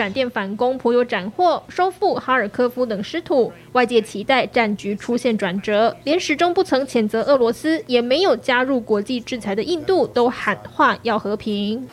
[0.00, 5.94] 闪电反攻颇有斩获，收复哈尔科夫等失土，外界期待战局出现转折。
[6.04, 11.86] 连始终不曾谴责俄罗斯，也没有加入国际制裁的印度，都喊话要和平。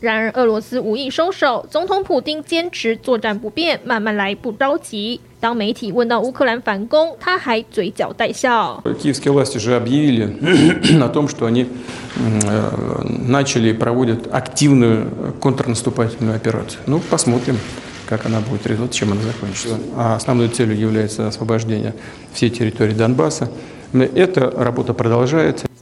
[0.00, 5.20] 然而，俄罗斯无意收手，总统普丁坚持作战不变，慢慢来，不着急。
[5.40, 8.80] 当媒体问到乌克兰反攻，他还嘴角带笑。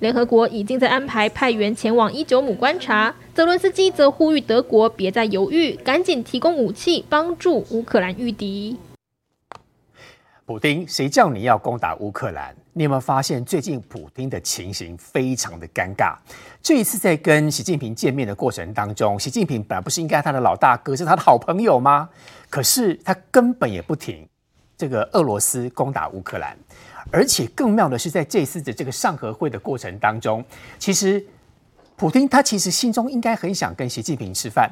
[0.01, 3.13] 联合国已经在安排派员前往伊久姆观察。
[3.35, 8.77] 泽伦斯基则呼吁德国别再犹豫，赶紧提供武器帮助乌克兰御敌。
[10.49, 12.57] 普丁，谁叫你要攻打乌克兰？
[12.73, 16.17] 你有没有发现最近普丁的情形非常的尴尬？
[16.63, 22.09] 这一次在跟习近平见面的过程当中，习近平本来不是应该他的老大哥，是他的好朋友吗？
[22.49, 24.27] 可是他根本也不停
[24.75, 26.57] 这个俄罗斯攻打乌克兰。
[27.13, 30.43] 而且更妙的是，在这次的这个上合会的过程当中，
[30.79, 31.23] 其实
[31.95, 34.71] 普丁他其实心中应该很想跟习近平吃饭，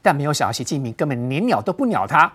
[0.00, 2.32] 但没有想到习近平根本连鸟都不鸟他。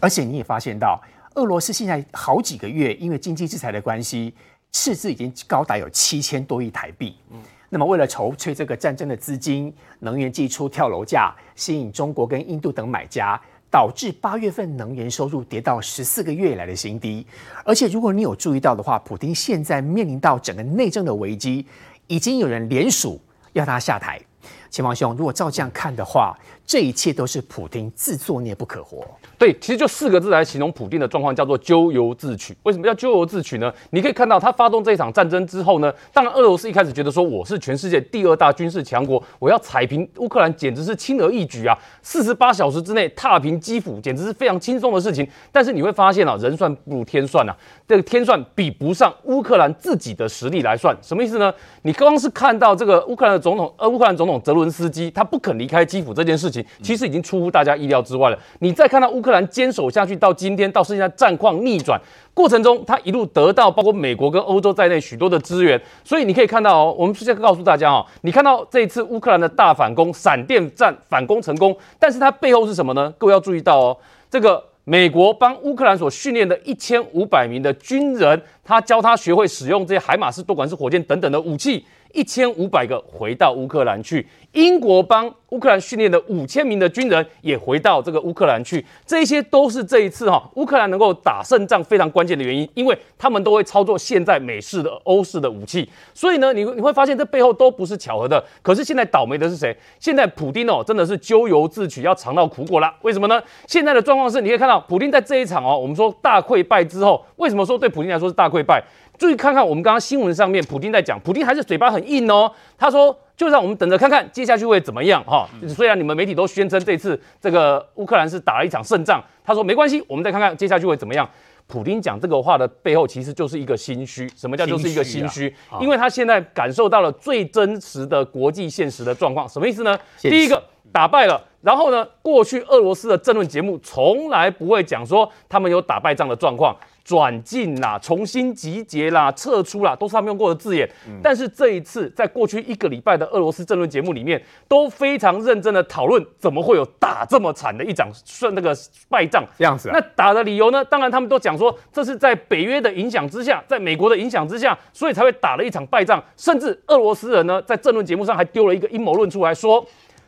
[0.00, 1.00] 而且你也发现到，
[1.34, 4.34] 俄罗斯现在好几个月因为经济制裁的关系，
[4.70, 7.16] 赤字已经高达有七千多亿台币。
[7.30, 7.38] 嗯，
[7.68, 13.40] 那么为了筹措这个战争的资金，能源寄出跳楼价，吸引中国跟印度等买家。
[13.72, 17.26] 导致八月份能源收入跌到十四个月以来的新低，
[17.64, 21.64] 而且如果你有注意到的话，普丁现在面临到整个内政的危机，
[22.06, 23.18] 已经有人联署
[23.54, 24.20] 要他下台。
[24.68, 29.04] 前方兄，如果照这样看的话，这一切都是普丁自作孽不可活。
[29.36, 32.56] 对，其实就四个字来形容普丁的状况，叫做咎由自取。
[32.62, 33.72] 为什么叫咎由自取呢？
[33.90, 45.28] 你可以看到他发动这一场战争之后呢，当然俄罗斯一开始觉得说我是全世界第二大军事强国，我要踩平乌克兰简直是轻而易举啊，四十八小时之内踏平基辅简直是非常轻松的事情。
[45.50, 47.56] 但是你会发现啊，人算不如天算啊，
[47.88, 50.96] 这个天算比不上乌克兰自己的实力来算。
[51.02, 51.52] 什么意思呢？
[51.82, 58.38] 你刚刚是看到这个乌克兰的总统，呃，乌克兰总统泽伦斯基他不肯离开基辅这件事情，其实已经出乎大家意料之外了。
[58.60, 62.00] 你再看到乌克兰坚守下去，到今天到现在战况逆转
[62.34, 73.12] 过程中，他一路得到包括美国跟欧洲在内许多的资源，所以你可以看到哦，我们现在告诉大家哦，你看到这一次乌克兰的大反攻，闪电战反攻成功，但是它背后是什么呢？
[73.18, 73.96] 各位要注意到哦，
[74.30, 81.84] 这个美国帮乌克兰所训练的一千五百名的军人，他教他学会使用这些海马斯多管式火箭等等的武器。
[82.12, 98.42] 一千五百个回到乌克兰去，英国帮乌克兰训练的五千名的军人也回到这个乌克兰去，这些都是这一次哈乌克兰能够打胜仗非常关键的原因，因为他们都会操作现在美式的欧式的武器，所以呢，你你会发现这背后都不是巧合的。
[98.62, 99.76] 可是现在倒霉的是谁？
[99.98, 102.92] 现在普丁哦，真的是咎由自取，要尝到苦果了。
[103.02, 103.42] 为什么呢？
[103.66, 108.82] 现在的状况是，你可以看到普丁在这一场哦，我们说大溃败之后，为什么说对普丁来说是大溃败？
[109.18, 112.50] 注意看看我们刚刚新闻上面，普京在讲，普京还是嘴巴很硬哦。
[112.76, 115.48] 他说，就让我们等着看看接下去会怎么样哈。
[115.68, 121.28] 虽然你们媒体都宣称这次这个乌克兰是打了一场胜仗，他说没关系，我们再看看接下去会怎么样。
[121.68, 124.28] 普京讲这个话的背后，其实就是一个心虚。
[124.36, 125.54] 什么叫就是一个心虚？
[125.80, 129.48] 因为他现在感受到了最真实的国际现实的状况。
[129.48, 129.96] 什么意思呢？
[130.20, 136.76] 第一个打败了，然后呢，过去俄罗斯的政论节目从来不会讲说他们有打败仗的状况。
[137.12, 140.88] 转进啦，重新集结啦，撤出啦，都是他们用过的字眼。
[141.06, 148.74] 嗯、但是这一次，在过去一个礼拜的俄罗斯政论节目里面，都非常认真的讨论，怎么会有打这么惨的一场算那个
[149.10, 149.92] 败仗这样子、啊？
[149.94, 150.82] 那打的理由呢？
[150.86, 156.24] 当然他们都讲说，这是在北约的影响之下，在美国的影响之下，所以才会打了一场败仗。
[156.34, 159.84] 甚至俄罗斯人呢，在政论节目上还丢了一个阴谋论出来说，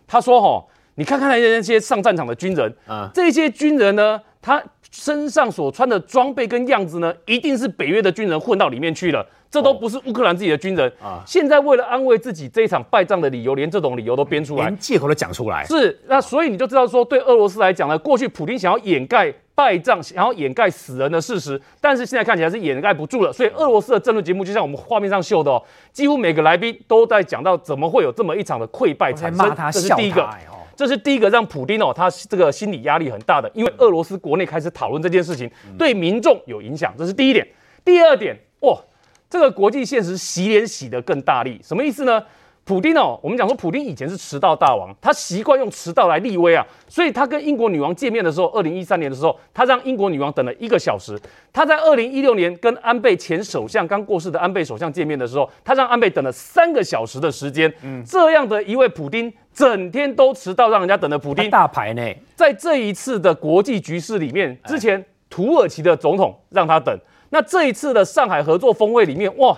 [0.06, 0.62] 他说：“哈，
[0.96, 4.62] 你看看那些那些上战场的军人啊，这些军人呢，他
[4.94, 9.26] 身上所穿的装备跟样子呢，一定是北约的军人混到里面去了。
[9.50, 11.22] 这都不是乌克兰自己的军人啊！
[11.24, 15.64] 现在为了安慰自己这一场败仗的理由，连这种理由都编出来，连借口都讲出来。
[15.64, 23.32] 是，那所以你就知道说，对俄罗斯来讲呢，过去普京想要掩盖败仗，想要掩盖死人的事实，但是现在看起来是掩盖不住了。
[23.32, 25.62] 所以俄罗斯的政论节目，就像我们画面上秀的哦，
[25.92, 29.36] 几乎每个来宾都在讲到怎么会有这么一场的溃败产生。
[29.36, 30.28] 骂他，这是第一个，
[30.76, 37.46] 这是第一个让普丁哦，他这个心理压力很大的，因为俄罗斯国内开始讨论这件事情，对民众有影响，这是第一点。
[37.84, 38.78] 第二点，哇。
[39.30, 42.22] 这个国际现实洗脸洗得更大力，什么意思呢？
[42.62, 51.18] 普丁哦，我们讲说普丁以前是迟到大王，他习惯用迟到来立威啊，所以他跟英国女王见面的时候，二零一三年的时候，他让英国女王等了一个小时。
[51.52, 57.70] 他在二零一六年跟安倍前首相刚过世的安倍首相见面的时候，他让安倍等了三个小时的时间。
[57.82, 62.02] 嗯，这样的一位普丁，整天都迟到，让人家等的普丁大牌呢，
[62.34, 66.98] 在这一次的国际局势里面，之前土耳其的总统让他等。
[67.30, 69.56] 那这一次的上海合作峰会里面，哇！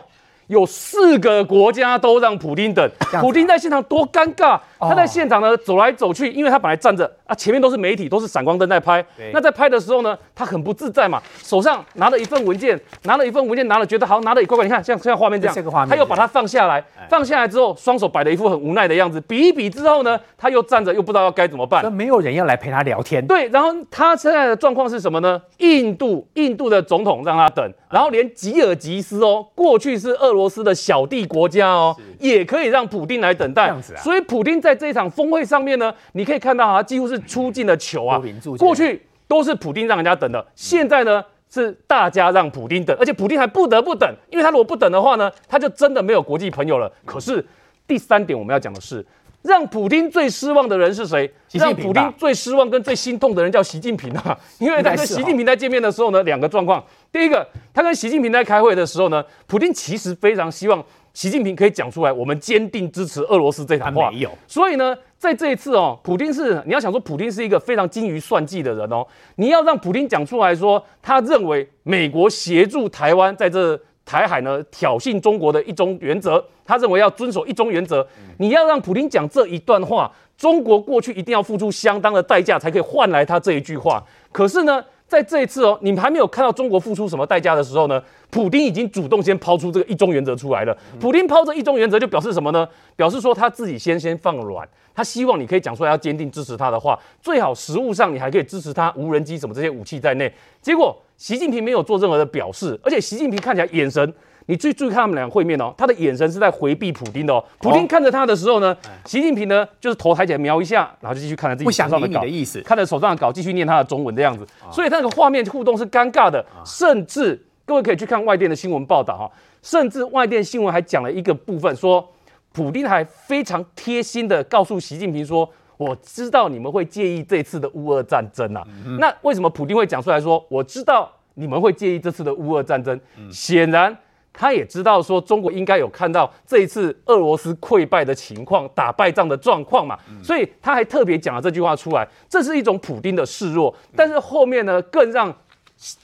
[0.48, 2.88] 有四个国家都让普丁等，
[3.20, 4.60] 普丁在现场多尴尬。
[4.78, 9.04] 他在现场呢走来走去，因为他本来站着啊，前面都是媒体，都是闪光灯在拍。
[9.32, 14.64] 那在拍的时候呢，他很不自在嘛，手上拿了一份文件，拿了一份文件，拿了觉得好，拿了一块块。
[14.64, 21.82] 你看像像画面这样，他又把它放下来，放下来之后，双手摆了一副很无奈的样子，比一比之后呢，他又站着，又不知道要该怎么办。
[21.82, 23.26] 那没有人要来陪他聊天。
[23.26, 25.40] 对，然后他现在的状况是什么呢？
[25.58, 33.74] 印度，印度的总统让他等，然后连吉尔吉斯哦，过去是俄罗斯的小弟国家哦，也可以让普丁来等待。
[33.96, 38.22] 所以普丁在这一场峰会上面呢，你可以看到啊，几乎是出尽了球啊。
[38.58, 46.92] 过去都是普丁让人家等的，现在呢是大家让普丁等，而且普丁还不得不等，因为他如果不等的话呢，他就真的没有国际朋友了。
[47.04, 47.44] 可是
[47.86, 49.04] 第三点我们要讲的是，
[49.42, 51.32] 让普丁最失望的人是谁？
[51.52, 56.84] 让普丁最失望跟最心痛的人叫习近平啊，因为他跟习近平在见面的时候呢，两个状况。
[57.10, 60.84] 第一个，他跟习近平在开会的时候呢，普丁其实非常希望
[61.16, 64.10] 习近平可以讲出来，我们坚定支持俄罗斯这场话。
[64.10, 64.30] 没有。
[64.46, 69.02] 所以呢，在这一次哦，普京是你要想说，普京是一个非常精于算计的人哦。
[69.36, 78.06] 你要让普京讲出来说，他认为美国协助台湾在这台海呢挑衅中国的一中原则，他认为要遵守一中原则。
[78.36, 84.04] 你要让普京讲这一段话，中国过去一定要付出相当的代价才可以换来他这一句话。
[84.30, 84.84] 可是呢？
[85.08, 90.76] 在这一次哦，你们还没有看到中国付出什么代价的时候呢，普丁已经主动先抛出这个一中原则出来了。
[90.98, 92.68] 普丁抛这一中原则就表示什么呢？
[92.96, 100.32] 表示说他自己先先放软，他希望你可以讲出来要坚定支持他的话，最好实物上你还可以支持他无人机什么这些武器在内。
[100.60, 104.12] 结果习近平没有做任何的表示，而且习近平看起来眼神。
[104.46, 107.44] 你注注意看他们俩会面哦，他的眼神是在回避普丁的哦。
[107.58, 112.22] 普丁看着他的时候呢，习近平呢就是头抬起来瞄一下，然后就继续看着自己手上的稿，
[112.64, 114.46] 看着手上的稿继续念他的中文的样子。
[114.70, 119.30] 所以他那个画面互动是尴尬的，甚至各位可以去看外电的新闻报道哈，
[119.62, 122.08] 甚至外电新闻还讲了一个部分，说
[122.52, 128.62] 普丁还非常贴心的告诉习近平说：“我知道你们会介意这次的乌俄战争啊。”
[129.00, 132.98] 那为什么普京会讲出来说：“我知道你们会介意这次的乌俄战争？”
[133.32, 133.96] 显然。
[134.38, 143.74] 他也知道说中国应该有看到这一次俄罗斯溃败的情况、打败仗的状况嘛，所以他还特别讲了这句话出来，这是一种普丁的示弱。
[143.96, 145.34] 但是后面呢，更让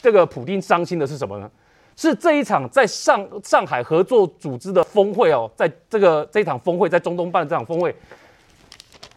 [0.01, 1.51] 这个普丁伤心的是什么呢？
[1.95, 7.95] 是这一场在上上海合作组织的峰会哦，在这个这一场峰会，在中东办的这场峰会，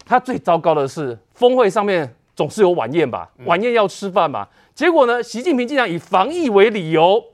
[0.04, 7.24] 他最糟糕的是峰会上面总是有晚宴吧，晚宴要吃饭嘛，结果呢，习近平竟然以防疫为理由。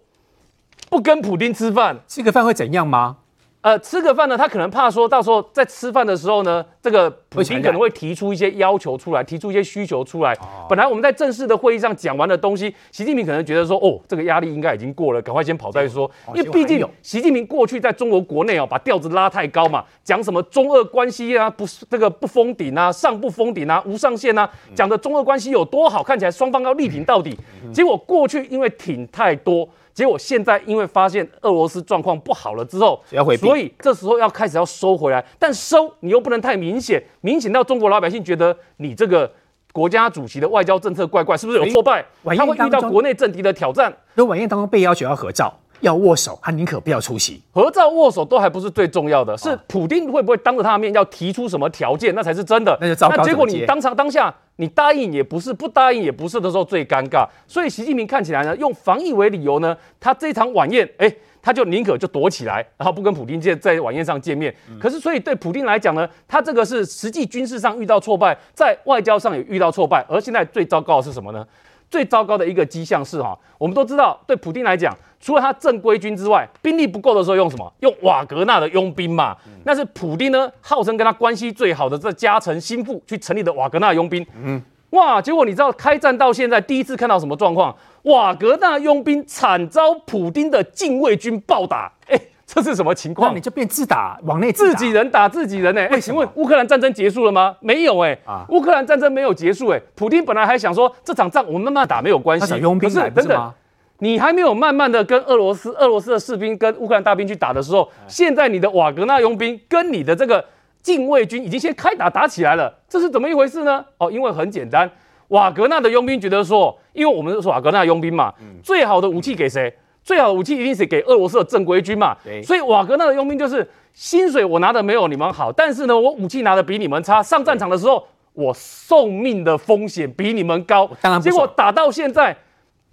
[0.92, 3.16] 不跟普丁吃饭，吃个饭会怎样吗？
[3.62, 10.34] 呃，吃个饭呢，他可能怕说到时候在吃饭的时候呢，这个普京可能会提出一些要求出来，提出一些需求出来。
[10.34, 16.06] 哦、本来我们在正式的会议上讲完的东西，习近平可能觉得说，哦，这个压力应该已经过了，赶快先跑再说。
[16.26, 27.34] 哦、因为毕竟习近平过去在中国国内哦，把调子拉太高嘛，讲什么中俄关系啊，不是这个不封顶啊，上不封顶啊，无上限啊，讲的中俄关系有多好，看起来双方要力挺到底。
[27.64, 29.66] 嗯、结果过去因为挺太多。
[29.94, 33.00] 结果现在因为发现俄罗斯状况不好了之后，
[33.38, 39.30] 所以这时候要开始要收回来，但收你又不能太明显，明显到中国老百姓觉得你这个
[39.72, 42.04] 国家主席的外交政策怪怪，是不是有挫败？
[42.36, 43.94] 他会遇到国内政敌的挑战。
[44.14, 45.52] 那晚宴当中被要求要合照。
[45.82, 47.42] 要握手，他宁可不要出席。
[47.52, 52.76] 合照、握手都还不是最重要的，是普丁会不会当着他的面要提出什么条件，那才是真的。
[52.80, 53.16] 那就糟糕。
[53.16, 57.28] 那结果你当场当下，你答应也不是，不答应也不是的时候最尴尬。
[57.46, 61.12] 所以习近平看起来呢，用防疫为理由呢，他这场晚宴，哎，
[61.42, 64.54] 他就宁可就躲起来，然后不跟普京见在晚宴上见面。
[64.80, 70.04] 可是，所以对普丁来讲呢，他这个是实际军事上遇到挫败，在外交上也遇到挫败。
[70.08, 71.44] 而现在最糟糕的是什么呢？
[71.92, 77.70] 最糟糕的一个迹象是哈，我们都知道，对普京来讲，除了他正规军之外，兵力不够的时候用什么？
[77.80, 79.36] 用瓦格纳的佣兵嘛。
[79.64, 84.26] 那是普京呢，号称跟他关系最好的这家臣心腹去成立的瓦格纳佣兵。
[84.42, 87.76] 嗯，哇，结果你知道开战到现在第一次看到什么状况？
[88.04, 91.92] 瓦格纳佣兵惨遭普京的禁卫军暴打。
[92.06, 92.18] 哎。
[92.54, 93.30] 这是什么情况？
[93.30, 95.80] 那你就变自打，往内自己人打自己人呢？
[95.86, 97.56] 哎，请问乌克兰战争结束了吗？
[97.60, 99.80] 没有哎，啊，乌克兰战争没有结束哎。
[99.94, 103.52] 普京本来还想说这场仗我们慢慢打没有关系，可是等等，
[103.98, 110.44] 你还没有慢慢的跟俄罗斯俄罗斯的士兵跟乌克兰大兵去打的时候，现在你的瓦格纳佣兵跟你的这个
[110.82, 113.84] 禁卫军已经先开打打起来了，这是怎么一回事呢？
[113.98, 114.90] 哦，因为很简单，
[115.28, 118.32] 瓦格纳的佣兵觉得说，因为我们是瓦格纳佣兵嘛，
[118.62, 119.74] 最好的武器给谁？
[120.04, 132.36] 最好的武器一定是给俄罗斯的正规军嘛，所以瓦格纳的佣兵就是薪水我拿的没有你们好，但是呢，我武器拿的比你们差，上战场的时候我送命的风险比你们高，当然结果打到现在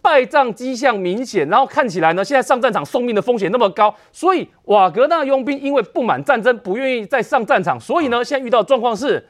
[0.01, 9.27] 败仗迹象明显，然后看起来呢，现在上战场送命的风险那么高，所以瓦格纳佣兵因为不满战争，不愿意再上战场，所以呢，现在遇到状况是。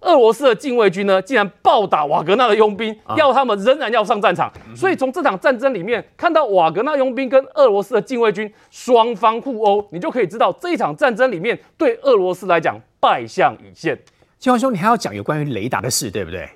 [0.00, 4.52] 俄罗斯的禁卫军呢，竟然暴打瓦格纳的佣兵，要他们仍然要上战场。
[4.76, 13.98] 所以从这场战争里面看到瓦格纳佣兵跟俄罗斯的禁卫军双方互殴，你就可以知道这一场战争里面对俄罗斯来讲败相已现。
[14.40, 16.48] 嶔煌兄，你还要讲有关于雷达的事，对不对？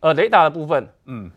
[0.00, 1.30] 呃，雷达的部分，嗯，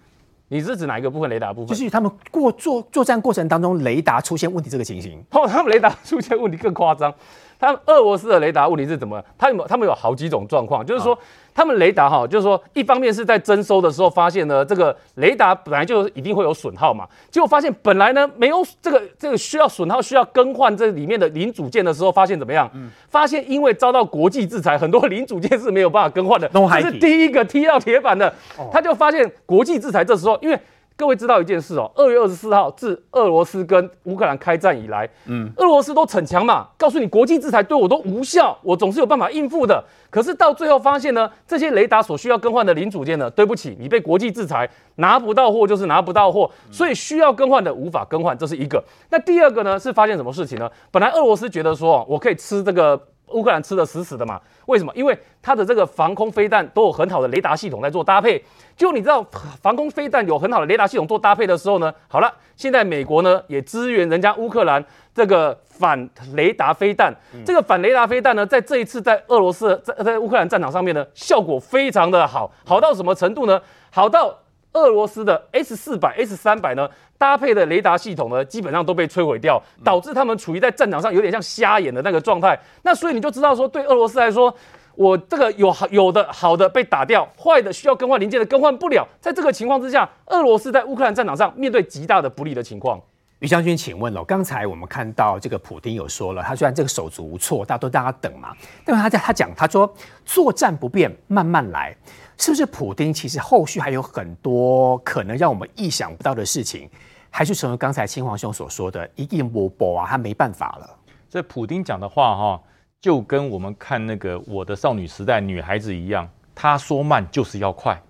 [0.48, 1.30] 你是指哪一个部分？
[1.30, 5.24] 雷达部分就是他们过作作战过程当中雷达出现问题这个情形。
[5.30, 7.14] 哦，他们雷达出现问题更夸张。
[7.60, 9.24] 他们俄罗斯的雷达问题是怎么？
[9.38, 11.18] 他们他们有好几种状况，就是说
[11.54, 22.70] 他们雷达哈，就是说一方面是在征收的时候发现呢，这个雷达本来就一定会有损耗嘛，结果发现本来呢没有这个这个需要损耗需要更换这里面的零组件的时候，发现怎么样？
[23.08, 26.50] 发现因为遭到国际制裁，很多零组件是没有办法更换的，
[26.82, 28.34] 这是第一个踢到铁板的。
[28.72, 30.60] 他就发现国际制裁这时候因为。
[30.98, 39.84] 各位知道一件事哦，二月二十四号自俄罗斯跟乌克兰开战以来，嗯，俄罗斯都逞强嘛，告诉你国际制裁对我都无效，我总是有办法应付的。
[40.10, 48.82] 可是到最后发现呢，这些雷达所需要更换的零组件呢，对不起，你被国际制裁拿不到货就是拿不到货，所以需要更换的无法更换，这是一个。
[49.10, 50.72] 那第二个呢，是发现什么事情呢？
[50.92, 52.98] 本来俄罗斯觉得说，我可以吃这个。
[53.30, 54.40] 乌克兰吃的死死的嘛？
[54.68, 54.92] 为什么？
[54.96, 58.44] 因为它的这个防空飞弹都有很好的雷达系统在做搭配。
[58.76, 59.26] 就你知道，
[59.62, 67.14] 防空飞弹有很好的雷达系统做搭配的时候呢，好了，现在美国呢也支援人家乌克兰这个反雷达飞弹。
[67.46, 73.62] 这个反雷达飞弹呢，在这一次在俄罗斯在在乌克兰战场上面呢，效果非常的好，好到什么程度呢？
[73.92, 74.34] 好到。
[74.76, 82.60] 俄罗斯的 S 四百、S 三百呢，搭配的雷达系统呢，基本上都被摧毁掉，导致他们处于在战场上有点像瞎眼的那个状态。
[82.84, 84.54] 那所以你就知道说，对俄罗斯来说，
[84.96, 89.08] 我这个有好有的好的被打掉，坏的需要更换零件的更换不了。
[89.20, 93.02] 在这个情况之下，俄罗斯在乌克兰战场上面对极大的不利的情况。
[93.40, 98.56] 于将军，请问了，刚才我们看到这个普丁有说了，他虽然这个手足无措，大家都大家等嘛，
[98.86, 101.96] 但是他在他讲，他说作战不变，慢慢来。
[102.38, 106.90] 是不是普丁其实后续还有很多可能让我们意想不到的事情，
[107.30, 110.90] 还是成为刚才青黄兄所说的一定不波啊，他没办法了。
[111.30, 112.62] 这普丁讲的话哈，
[113.02, 118.02] 就跟我们看那个《我的少女时代》女孩子一样，她说慢就是要快，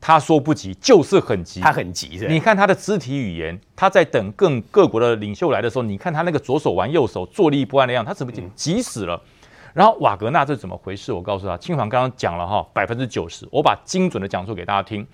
[0.00, 2.24] 她说不急就是很急，她很急。
[2.28, 9.20] 你看她的肢体语言，她在等更各国的领袖来的时候，你看她那个左手玩右手，坐立不安的样子，他怎么急死了？
[9.72, 11.12] 嗯然后瓦格纳这怎么回事？
[11.12, 15.06] 我告诉他，嶔煌刚刚讲了哈，百分之九十，我把精准的讲述给大家听。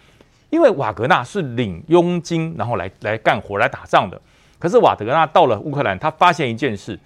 [0.49, 4.21] 因为瓦格纳是领佣金，然后来来干活来打仗的。
[4.59, 6.99] 可是瓦格纳到了乌克兰，他发现一件事：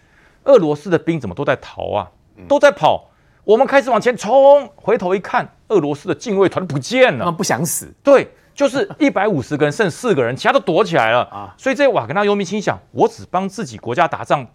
[0.45, 2.09] 俄罗斯的兵怎么都在逃啊，
[2.47, 3.09] 都在跑。
[3.43, 7.93] 我们开始往前冲，回头一看，俄罗斯的禁卫团不见了，他们不想死。
[8.05, 11.53] 对，就是一百五十个人剩四个人，其他都躲起来了啊。
[11.57, 14.47] 所以这些瓦格纳佣兵心想：我只帮自己国家打仗，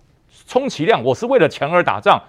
[0.48, 2.22] 充其量我是为了钱而打仗。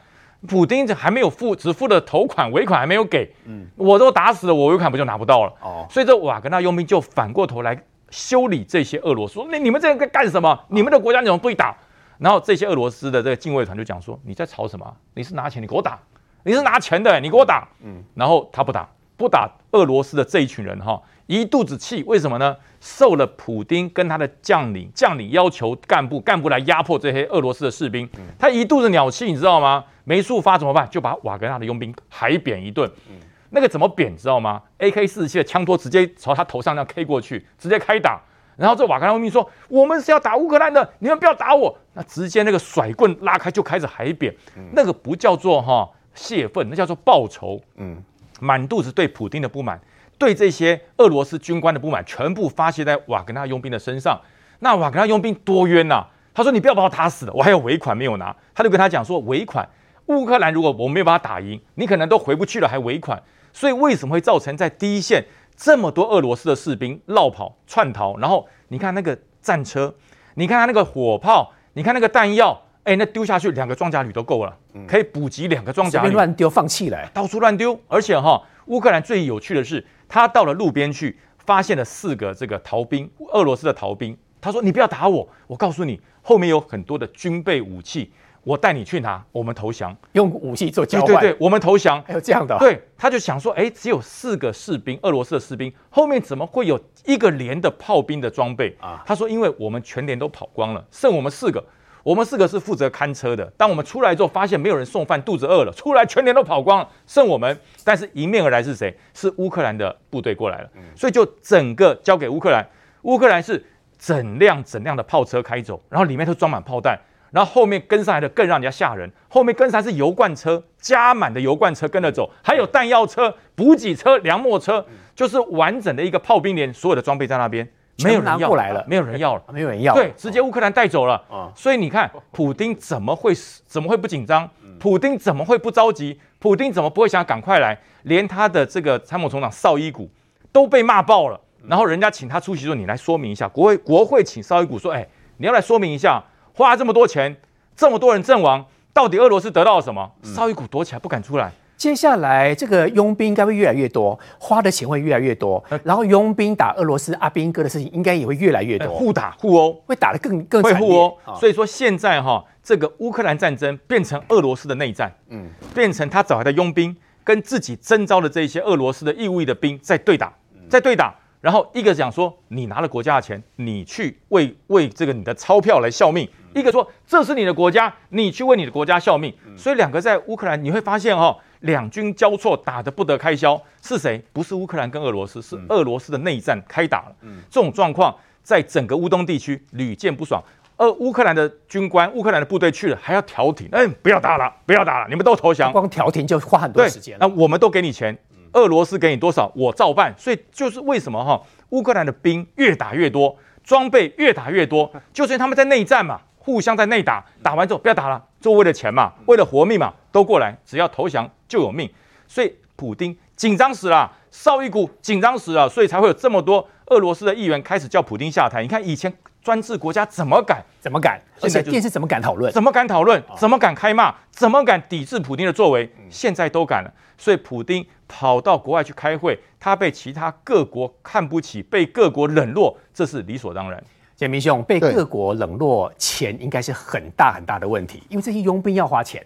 [0.46, 3.32] 普丁还没有付，只付了头款，尾款还没有给。
[3.46, 5.52] 嗯，我都打死了，我尾款不就拿不到了？
[5.60, 10.58] 哦，所以这瓦格纳佣兵就反过头来修理这些俄罗斯，那你们这个干什么？
[10.68, 11.76] 你们的国家怎么不打？
[12.18, 14.96] 然后这些俄罗斯的这个禁卫团就讲说：“你在吵什么？
[15.14, 15.98] 你是拿钱，你给我打；
[16.44, 22.56] 你是拿钱的，你给我打。”嗯，然后他不打，不打俄罗斯的这一群人哈，一肚子气，为什么呢？
[22.80, 29.84] 受了普丁跟他的将领，将领要求干部，干部来压迫这些俄罗斯的士兵，他一肚子鸟气，你知道吗？
[30.08, 30.88] 没处发怎么办？
[30.88, 32.88] 就把瓦格纳的佣兵海扁一顿。
[33.10, 33.16] 嗯、
[33.50, 34.16] 那个怎么扁？
[34.16, 38.20] 知道吗？AK 四十七的枪托直接朝他头上那样 K 过去，直接开打。
[38.56, 44.32] 然后这瓦格纳佣兵说：“我们是要打乌克兰的，你们不要打我。”那直接那个甩棍拉开就开始海扁，
[44.72, 47.60] 那个不叫做哈泄愤，那叫做报仇。
[47.74, 48.00] 嗯，
[48.40, 49.80] 满肚子对普丁的不满，
[50.16, 54.20] 对这些俄罗斯军官的不满，全部发泄在瓦格纳佣兵的身上。
[54.60, 56.08] 那瓦格纳佣兵多冤呐、啊！
[56.32, 59.68] 他说：“你不要把我打死了，我还有尾款没有拿。”他就跟他讲说：“尾款，
[60.06, 63.22] 乌克兰如果我没有把它打赢，你可能都回不去了，还尾款。
[63.52, 65.24] 所以为什么会造成在第一线？”
[65.56, 69.94] 这么多俄罗斯的士兵绕跑窜逃，然后你看那个战车，
[70.34, 74.54] 你看他那个火炮，你看那个弹药，哎，那丢下去两个装甲旅都够了，
[74.86, 76.10] 可以补给两个装甲旅。
[76.10, 77.80] 乱丢放弃了，到处乱丢。
[77.88, 84.14] 而且哈，乌克兰最有趣的是，他到了路边去，发现了四个这个逃兵，俄罗斯的逃兵。
[84.42, 88.12] 他说：“你不要打我，我告诉你，后面有很多的军备武器。”
[88.46, 91.06] 我带你去拿，我们投降，用武器做交换。
[91.08, 92.00] 对对对，我们投降。
[92.06, 92.60] 还有这样的、啊？
[92.60, 99.02] 对，他就想说，哎，只有四个士兵，俄罗斯的士兵，后面怎么会有一个连的炮兵的装备啊？
[99.04, 101.60] 他说，因为我们全连都跑光了，剩我们四个，
[102.04, 103.44] 我们四个是负责看车的。
[103.56, 107.58] 当我们出来之后，发现没有人送饭，肚子饿了，出来全连都跑光了，剩我们。
[107.82, 108.96] 但是迎面而来是谁？
[109.12, 112.64] 是乌克兰的部队过来了，所以就整个交给乌克兰。
[113.02, 113.66] 乌克兰是
[113.98, 116.96] 整辆整辆的炮车开走，然后里面都装满炮弹。
[117.30, 127.68] 然后后面跟上来的更让人家吓人，后面跟上来是油罐车，加满的油罐车跟着走，还有弹药车、补给车、粮秣车，就是完整的一个炮兵连，所有的装备在那边，
[128.04, 131.22] 没有人要过来了，没有人要了，没有人要，对，直接乌克兰带走了。
[131.54, 133.32] 所以你看，普丁怎么会
[133.66, 134.48] 怎么会不紧张？
[134.78, 136.20] 普丁怎么会不着急？
[136.38, 137.78] 普丁怎么不会想赶快来？
[138.02, 140.08] 连他的这个参谋总长绍伊古
[140.52, 146.22] 都被骂爆了，然后人家请他出席说：“你来说明一下。”国会国会请绍伊古说：“哎，你要来说明一下。”
[146.56, 147.36] 花这么多钱，
[147.76, 150.10] 这么多人阵亡，到底俄罗斯得到了什么？
[150.22, 151.52] 绍伊古躲起来不敢出来。
[151.76, 161.18] 接下来这个佣兵应该会越来越多，花的钱会越来越多，然后佣兵打俄罗斯阿兵哥的事情应该也会越来越多，互打互殴，会打得更更会互殴。
[161.38, 170.32] 所以说现在哈，这个乌克兰战争变成俄罗斯的内战，嗯，变成他找来的佣兵跟自己征召的这些俄罗斯的义务役的兵在对打，
[170.70, 171.14] 在对打。
[171.42, 179.32] 然后一个讲说，你拿了国家的钱，你去为为这个你的钞票来效命；一个说，这是你的国家，你去为你的国家效命。
[179.54, 183.60] 所以两个在乌克兰，你会发现哈、哦，两军交错，打得不得开交。
[183.82, 184.22] 是谁？
[184.32, 187.16] 不是乌克兰跟俄罗斯，是俄罗斯的内战开打了。
[187.50, 190.42] 这种状况在整个乌东地区屡见不爽。
[190.78, 193.68] 而乌克兰的军官、乌克兰的部队去了，还要调停。
[193.72, 195.70] 哎，不要打了，不要打了，你们都投降。
[195.70, 197.18] 光调停就花很多时间。
[197.20, 198.16] 那我们都给你钱。
[198.54, 200.14] 俄罗斯给你多少，我照办。
[200.16, 201.38] 所以就是为什么哈，
[201.70, 211.90] 乌克兰的兵越打越多，装备越打越多，就是因为他们在内战嘛，互相在内打，打完之后不要打了，就为了钱嘛，为了活命嘛，都过来，只要投降就有命。
[212.28, 218.62] 所以普丁紧张死了，绍伊古紧张死了，所以才会有这么多俄罗斯的议员开始叫普丁下台。
[218.62, 221.20] 你看以前专制国家怎么敢，怎么敢？
[221.40, 222.52] 而且电视怎么敢讨论？
[222.52, 223.20] 怎么敢讨论？
[223.36, 224.14] 怎么敢开骂？
[224.30, 225.92] 怎么敢抵制普丁的作为？
[226.08, 226.92] 现在都敢了。
[227.18, 227.84] 所以普丁。
[228.08, 233.82] 跑到国外去开会，他被其他各国看不起，被各国冷落，这是理所当然。
[234.16, 239.22] 建明兄，被各国冷落，钱应该是很大很大的问题，因为这些佣兵要花钱，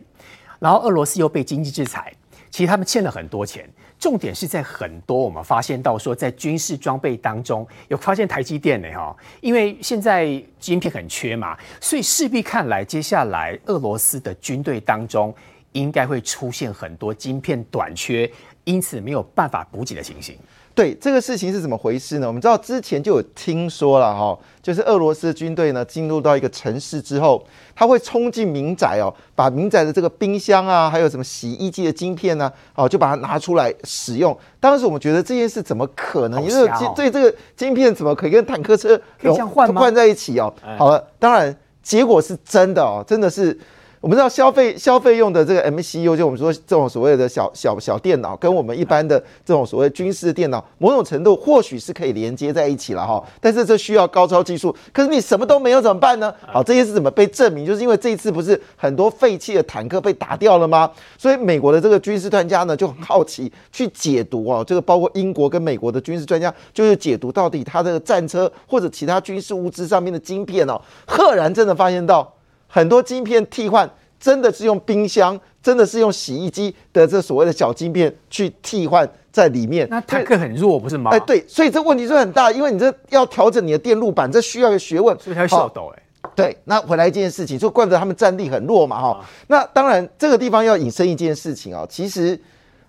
[0.59, 2.12] 然后俄罗斯又被经济制裁，
[2.50, 3.68] 其实他们欠了很多钱。
[4.00, 15.33] 重点是在很多我们发现到说，在军事装备当中有发现台积电呢，哈，因为现在晶片很缺嘛，所以势必看来接下来俄罗斯的军队当中
[15.72, 18.29] 应该会出现很多晶片短缺。
[18.64, 20.37] 因此没有办法补给的情形。
[20.80, 22.26] 对，这个事情是怎么回事呢？
[22.26, 27.44] 我们知道之前就有听说了哈，就是俄罗斯军队呢进入到一个城市之后，
[27.76, 34.34] 他会冲进民宅哦，把民宅的这个冰箱啊，还有什么洗衣机的晶片呢，哦，就把它拿出来使用。
[34.58, 36.42] 当时我们觉得这件事怎么可能？
[36.42, 39.82] 因为这这个晶片怎么可以跟坦克车这样换吗？
[39.82, 40.50] 换在一起哦。
[40.78, 43.60] 好了，当然结果是真的哦，真的是。
[44.00, 53.22] 我们知道消费消费用的这个 MCU，就我们说这种所谓的小小小电脑，跟我们一般的这种所谓军事电脑，某种程度或许是可以连接在一起了哈。
[53.42, 56.34] 但是这需要高超技术，可是你什么都没有怎么办呢？
[56.50, 57.66] 好，这些是怎么被证明？
[57.66, 60.90] 就是因为这一次不是很多废弃的坦克被打掉了吗？
[61.18, 72.32] 所以美国的这个军事专家呢就很好奇去解读哦，这个包括英国跟美国的军事专家就是解读到底它的战车或者其他军事物资上面的晶片哦，赫然真的发现到。
[72.72, 79.88] 很多晶片替换真的是用冰箱，真的是用洗衣机的这所谓的小晶片去替换在里面。
[79.90, 81.11] 那坦克很弱不是吗？
[81.11, 85.18] 哎，对，所以这问题就很大，因为你这要调整你的电路板，这需要一个学问。
[85.18, 86.02] 所以它会小抖哎。
[86.37, 89.24] 对，那回来一件事情，就怪不得他们战力很弱嘛哈。
[89.48, 92.40] 那当然，这个地方要引申一件事情啊，其实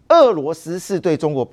[0.09, 1.49] 俄罗斯是对中国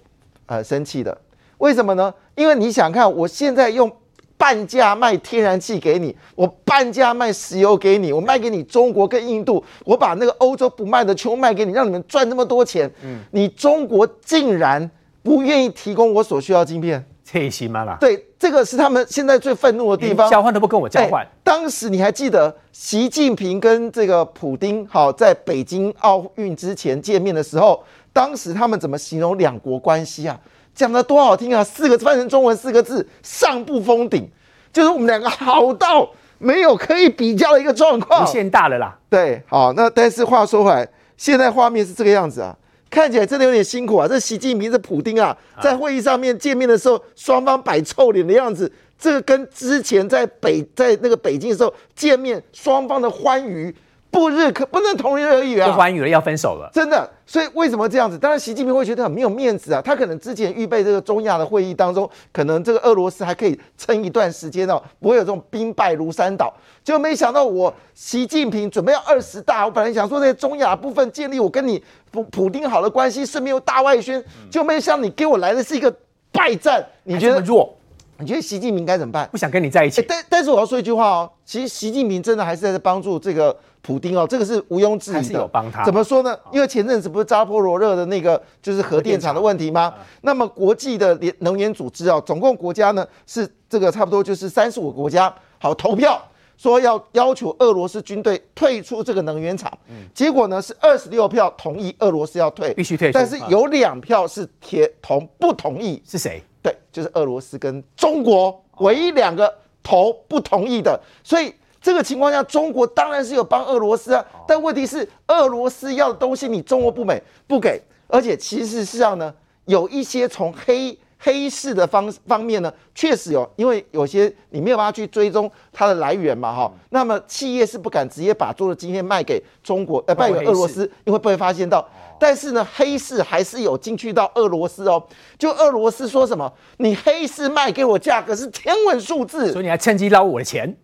[0.47, 1.17] 呃生气的，
[1.59, 2.12] 为什么呢？
[2.35, 3.91] 因为你想看，我现在用。
[4.38, 12.88] 半价卖天然气给你，我半价卖石油给你，我卖给你中国跟印度，我把那个欧洲不卖的全部卖给你，让你们赚那么多钱。
[13.03, 14.88] 嗯，你中国竟然
[15.24, 17.98] 不愿意提供我所需要的晶片，这行吗啦？
[18.01, 20.31] 对，这个是他们现在最愤怒的地方。
[20.31, 21.27] 交换都不跟我交换。
[21.42, 30.38] 当时你还记得习近平跟这个普丁好在北京奥运之前见面的时候，当时他们怎么形容两国关系啊？
[30.79, 31.64] 讲的多好听啊！
[31.64, 34.31] 四个字翻成中文四个字：上不封顶，
[34.73, 38.97] 就是我们两个好到没有可以比较的一个状况，无限大了啦。
[39.11, 42.57] 对，好，那但是话说回来，现在画面是这个样子啊，
[42.88, 44.07] 看起来真的有点辛苦啊。
[44.07, 53.75] 这习近平、这普丁啊，在会议上面见面的时候，双方摆臭脸的样子，这个跟之前在北在那个北京的时候见面，双方的欢愉。
[54.11, 55.71] 不日可不能同日而语啊！
[55.71, 57.09] 不欢愉了，要分手了，真的。
[57.27, 58.18] 所以为什么这样子？
[58.18, 59.83] 当然，习近平会觉得很没有面子啊。
[59.85, 66.53] 他可能之前预备这个中亚的会议当中，可能这个俄罗斯还可以撑一段时间哦，不会有这种兵败如山倒。
[66.83, 75.94] 就没想到我习近平准备要二十大，我本来想说在中亚部分建立我跟你普普丁好的关系，顺便有大外宣，就没想到你给我来的是一个
[76.33, 76.83] 败战。
[77.05, 77.77] 你觉得弱？
[78.21, 79.29] 你觉得习近平该怎么办？
[79.31, 80.03] 不想跟你在一起。
[80.09, 83.55] 但但是我要说一句话哦，其实习近平真的还是在帮助这个。
[83.88, 85.22] 普丁哦，这个是毋庸置疑的。
[85.22, 85.83] 是有帮他。
[85.83, 86.38] 怎么说呢？
[86.53, 89.94] 因为前阵子不是扎波罗热的那个就是核电厂的问题吗？
[90.20, 96.22] 那么国际的联能源组织啊，总共国家呢是这个差不多就是三十五个国家好投票
[96.59, 99.72] 说要要求俄罗斯军队退出这个能源厂。
[100.12, 103.14] 结果呢是二十六票同意俄罗斯要退，必须退出。
[103.14, 106.03] 但是有两票是铁同不同意。
[106.07, 106.42] 是谁？
[106.62, 109.51] 对，就是俄罗斯跟中国唯一两个
[109.83, 111.55] 投不同意的，所以。
[111.88, 119.33] 这个情况下，中国当然是有帮俄罗斯啊，但问题是，俄罗斯要的东西你中国不美不给，而且其实事实上呢，
[119.64, 131.88] 有一些从黑黑市的方方面呢，确实有，因为有些你没有办法去追踪它的来源嘛，哈，那么企业是不敢直接把做的晶片卖给中国，呃，卖给俄罗斯，因为不会发现到，
[132.20, 135.03] 但是呢，黑市还是有进去到俄罗斯哦，
[135.38, 140.77] 就俄罗斯说什么，你黑市卖给我价格是天文数字，所以你还趁机捞我的钱。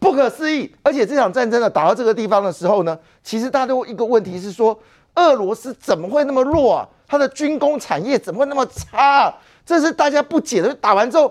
[0.00, 0.74] 不可思议！
[0.82, 4.76] 而且这场战争呢，打到这个地方的时候呢，其实大家都一个问题是说，
[5.14, 6.88] 俄罗斯怎么会那么弱啊？
[7.06, 9.34] 它的军工产业怎么会那么差啊？
[9.66, 10.74] 这是大家不解的。
[10.74, 11.30] 打完之后，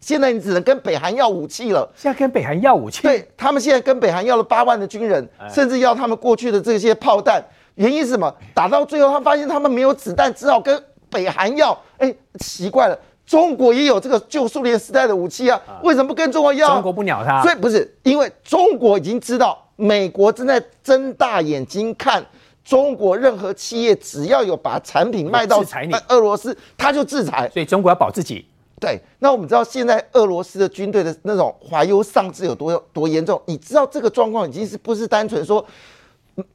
[0.00, 1.90] 现在你只能跟北韩要武器了。
[1.96, 3.02] 现在跟北韩要武器？
[3.02, 7.42] 对，他们现在跟北韩要了八万的军人，甚至要他们过去的这些炮弹。
[7.76, 8.32] 原因是什么？
[8.52, 11.76] 打到最后，他发现他们没有子弹，只好跟北韩要。
[11.96, 12.98] 哎，奇怪了。
[13.32, 16.74] 中国也有这个旧苏联时代的武器啊，为什么不跟中国要？
[16.74, 22.22] 中国不鸟他，所以不是因为中国已经知道美国正在睁大眼睛看
[22.62, 25.64] 中国，任何企业只要有把产品卖到
[26.08, 27.48] 俄罗斯，他就制裁。
[27.48, 28.44] 所以中国要保自己。
[28.78, 33.40] 对，那我们知道现在俄罗斯的军队的那种怀忧丧志有多多严重？
[33.46, 35.64] 你知道这个状况已经是不是单纯说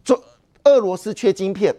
[0.04, 0.16] 中
[0.66, 1.76] 俄罗斯缺晶片？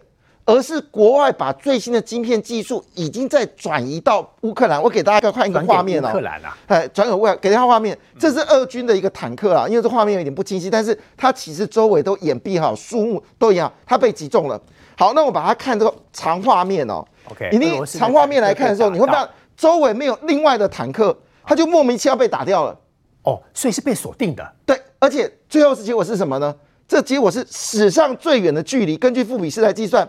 [0.49, 4.81] 而是国外把最新的晶片技术已经在转移到乌克兰。
[4.81, 6.09] 我给大家看一个画面哦。
[6.09, 7.95] 乌克兰啊，哎，转给外，给大家画面。
[8.17, 14.59] 这是俄军的一个坦克啊，因为这画面有点不清晰，但是它其实周围都掩蔽好，树木都一样，它被击中了。
[14.97, 17.05] 好，那我把它看这个长画面哦。
[17.29, 22.75] OK，你长画面来看的时候，你会发现周围没有另外的坦克，它就莫名其妙被打掉了。
[23.21, 24.51] 哦，所以是被锁定的。
[24.65, 26.55] 对，而且最后是结果是什么呢？
[26.87, 30.07] 这结果是史上最远的距离，根据富比斯来计算。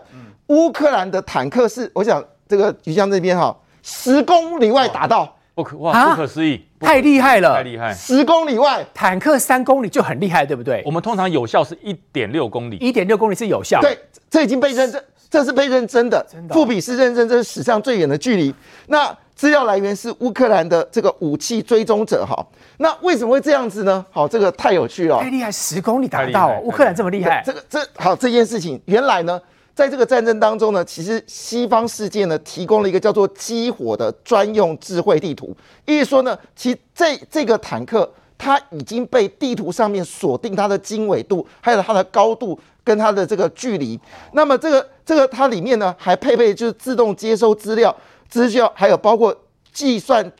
[0.51, 8.85] 乌克兰的坦克是，我想这个于江这边哈，十公里外打到，不可哇，不可思议，太厉害了，太厉害，十公里外。
[8.93, 10.83] 坦克三公里就很厉害，对不对？
[10.85, 13.97] 我们通常有效是一点六公里，一点六公里是有效，对，
[14.29, 18.53] 这已经被认证，这是被认真的，真的，富比是认证这是史上最远的距离。
[18.87, 22.45] 那资料来源是乌克兰的这个武器追踪者哈，
[22.79, 24.05] 那为什么会这样子呢？
[24.11, 29.39] 好，这个太有趣了，太厉害，十公里打得到，乌克兰这么厉害，这个这好这件事情原来呢。
[29.73, 35.55] 在这个战争当中呢，其实西方世界呢提供了一个叫做“激活”的专用智慧地图，
[35.85, 43.99] 意思说呢，其这这个坦克它已经被地图上面锁定它的经纬度，还有它的高度跟它的这个距离。
[44.33, 47.95] 那么这个这个它里面呢还配备就是自动接收资料、
[48.29, 49.35] 资料，还有包括
[49.73, 50.31] 计算。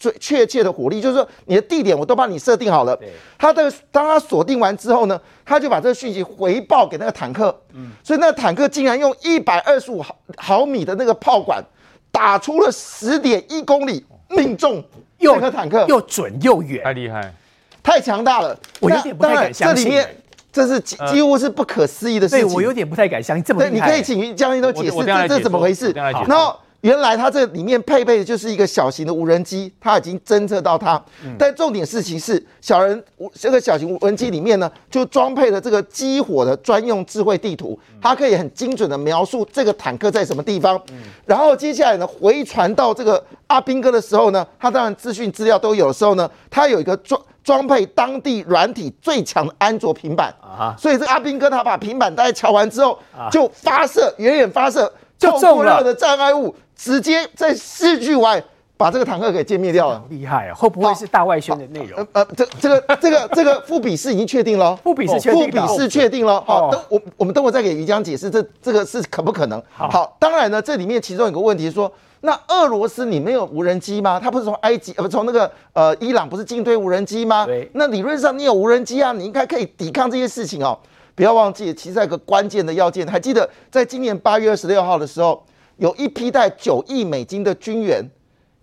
[0.00, 2.98] 最确切的火力，就是说你的地点我都帮你设定好了。
[3.38, 7.54] 他的当他锁定完之后呢，他就把这个讯息回报给那个坦克。
[7.74, 11.62] 嗯，所以那个坦克竟然用一百二十五毫毫米的那个炮管
[12.10, 14.82] 打出了十点一公里，命中
[15.18, 17.34] 这个坦克，又准又远，太厉害，
[17.82, 18.58] 太强大了。
[18.80, 20.16] 我有点不太敢相信，这里面
[20.50, 22.48] 这是几几乎是不可思议的事情。
[22.48, 23.70] 对，我有点不太敢相信这么厉害。
[23.70, 25.92] 对，你可以请于将军都解释这这怎么回事。
[25.92, 26.58] 然后。
[26.82, 31.02] 原来它这里面配备的就是一个小型的无人机，它已经侦测到它。
[31.38, 40.80] 但重点事情是，小人这个小型无人机里面呢，就装配了这个激火的专用智慧地图，它可以很精准的描述这个坦克在什么地方。
[41.26, 52.98] 然后接下来呢，回传到这个阿兵哥的时候呢，他当然资讯资料都有的时候呢，他有一个装装配当地软体最强的安卓平板啊，所以这个阿兵哥他把平板大概敲完之后，
[53.30, 54.90] 就发射远远发射。
[55.18, 58.42] 就过热的障碍物，直接在视距外
[58.74, 60.54] 把这个坦克给歼灭掉了，厉害啊！
[60.54, 61.98] 会不会是大外宣的内容？
[61.98, 66.42] 呃呃，这这个这个这个富比士已经确定了， 副比士确定，富比士确定了。
[66.46, 69.62] 好，等我我们等会再给于江解释，这这个是可不可能？
[69.70, 74.18] 好，当然呢，这里面其中有个问题是说，那俄罗斯你没有无人机吗？
[74.18, 77.44] 他不是从埃及呃不从那个呃伊朗不是进推无人机吗？
[77.44, 80.78] 对，那理论上你有无人机啊，你应该可以抵抗这些事情哦。
[81.14, 85.44] 不要忘记，其实还有个关键的要件，还记得在今年八月二十六号的时候，
[85.80, 88.04] 有一批带九亿美金的军援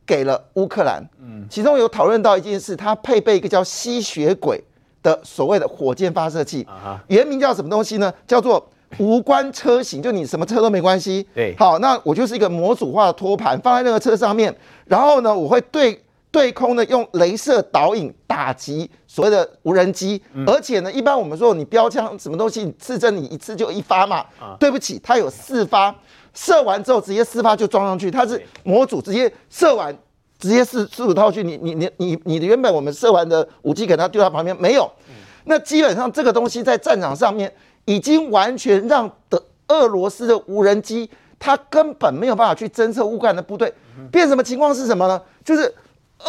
[0.06, 1.04] 给了乌克兰。
[1.20, 4.64] 嗯，其中有讨论到一件事，它配备一个叫吸血鬼
[5.02, 6.66] 的所谓的火箭发射器，
[7.08, 8.14] 原名叫什么东西呢？
[8.28, 8.64] 叫做
[9.00, 11.28] 无关车型，就你什么车都没关系。
[11.34, 16.02] 对，好，那我就是一个模组化的托盘放在那个车上面，然后呢，我会对。
[16.30, 24.18] 对空呢，用镭射导引打击所谓的无人机，嗯、而且呢，一般我们说你标枪什么东西，你刺针你一次就一发嘛。
[24.38, 25.96] 啊、对不起，它有四发，
[26.34, 29.96] 射完之后直接四发就装上去，它是模组直接射完，
[30.40, 31.44] 直接四四五套去。
[31.44, 34.92] 你你你你你的原本我们射完的武器给它丢到旁边没有？
[35.10, 37.52] 嗯、那基本上这个东西在战场上面
[37.86, 41.10] 已经完全让的俄罗斯的无人机，
[41.40, 43.74] 它根本没有办法去侦测乌克兰的部队。
[44.12, 45.22] 变什么情况是什么呢？
[45.44, 45.74] 就是。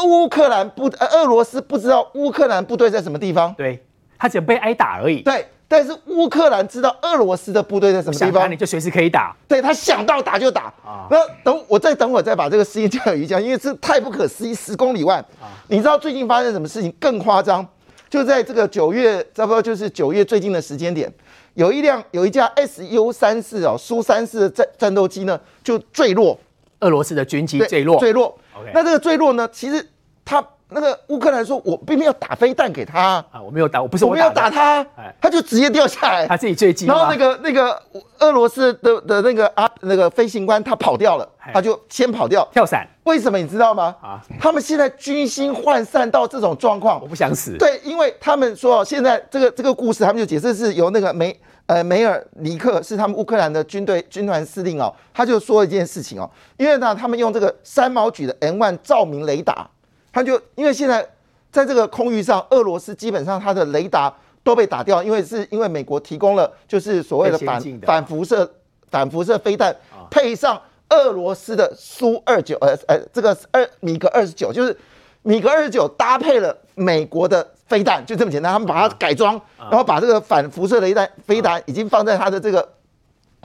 [0.05, 3.83] 乌克兰不，呃，俄罗斯不知道乌克兰部队在什么地方，对，
[4.19, 5.23] 他只被挨打而已。
[5.23, 9.37] 对，但是乌克兰知道俄罗斯的部队在什么地方，你就随时可以打。
[9.47, 11.07] 对，他想到打就打啊。
[11.11, 15.17] 那等我再等会再把这个事情交给于将，因为这太不可思议，十公里外。
[15.41, 17.67] 啊，你知道最近发生什么事情更夸张？
[18.09, 21.13] 就在这个九月，差不多就是九月最近的时间点，
[21.53, 26.39] 有一辆有一架 Su 三四哦，苏三四的战战斗机呢就坠落，
[26.81, 28.39] 俄罗斯的军机坠落，坠落。
[28.73, 29.47] 那这个坠落呢？
[29.53, 29.87] 其实
[30.25, 34.85] 他那个乌克兰说，我并没有打飞弹给他啊，我没有打，我不是我没有打他，
[35.19, 36.85] 他就直接掉下来，他自己坠机。
[36.85, 37.81] 然后那个那个
[38.19, 42.87] 俄罗斯的的那个啊那个飞行官他跑掉了，他就先跑掉跳伞。
[43.05, 43.97] 为什么你知道吗？
[44.03, 47.57] 啊，他们现在军心涣散到这种状况，我不想死。
[47.57, 59.67] 对，因为他们说现在这个这个故事，他们就解释是由那个梅呃梅尔尼克是他们乌克兰的军队军团司令哦，他就说一件事情哦，因为呢他们用这个三毛举的 N 1照明雷达。
[60.13, 61.07] 他就因为现在
[61.51, 68.51] 在这个空域上，俄罗斯基本上它的雷达都被打掉，因为是因为美国提供了就是所谓的反反辐射
[68.91, 69.75] 反辐射飞弹，
[70.11, 74.77] 配上俄罗斯的苏二九呃呃这个二米格二十九，就是
[75.23, 78.53] 米格二十九搭配了美国的飞弹，就这么简单。
[78.53, 82.67] 他们把它改装，然后把这个反辐射雷弹飞弹已经放在它的这个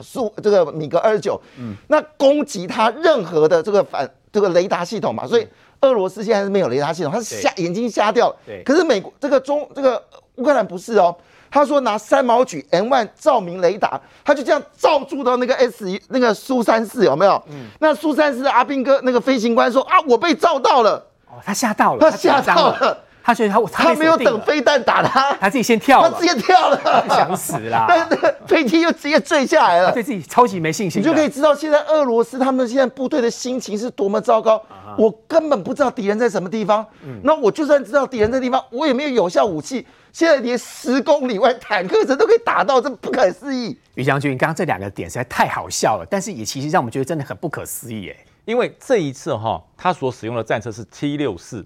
[0.00, 5.48] 苏这个米格二十九，嗯，那攻击它任何的这个反这个雷达系统嘛，所以。
[5.80, 8.36] 俄罗斯现在是没有雷达系统，他是瞎眼睛瞎掉了。
[8.46, 10.02] 对，可是美国这个中这个
[10.36, 11.14] 乌克兰不是哦，
[11.50, 17.32] 他说拿三毛举 N 万照明雷达，他就这样照住到那个 S 一那个苏三四有没有？
[17.50, 20.92] 嗯，那苏三四的阿兵哥那个飞行官说啊，我被照到了。
[21.26, 23.03] 哦，他吓到了，他吓到了。
[23.26, 27.86] 他觉得他他没有等飞弹打他，他自己先跳了，他直接跳了，想死啦！
[27.88, 31.00] 但 是飞机又直接坠下来了，对自己超级没信心。
[31.00, 34.62] 你就可以知道现在俄罗斯他们现在部队的心情是多么糟糕。
[34.98, 36.86] 我根本不知道敌人在什么地方，
[37.22, 39.86] 那我就算知道敌人在地方，我也没有有效武器。
[40.12, 43.76] 现在连十公里外坦克车都可以打到，这不可思议。
[43.94, 51.64] 于将军，刚刚这两个点实在太好笑了，但是也其实让我们觉得真的很不可思议哎，因为这一次哈，他所使用的战车是 T 六四。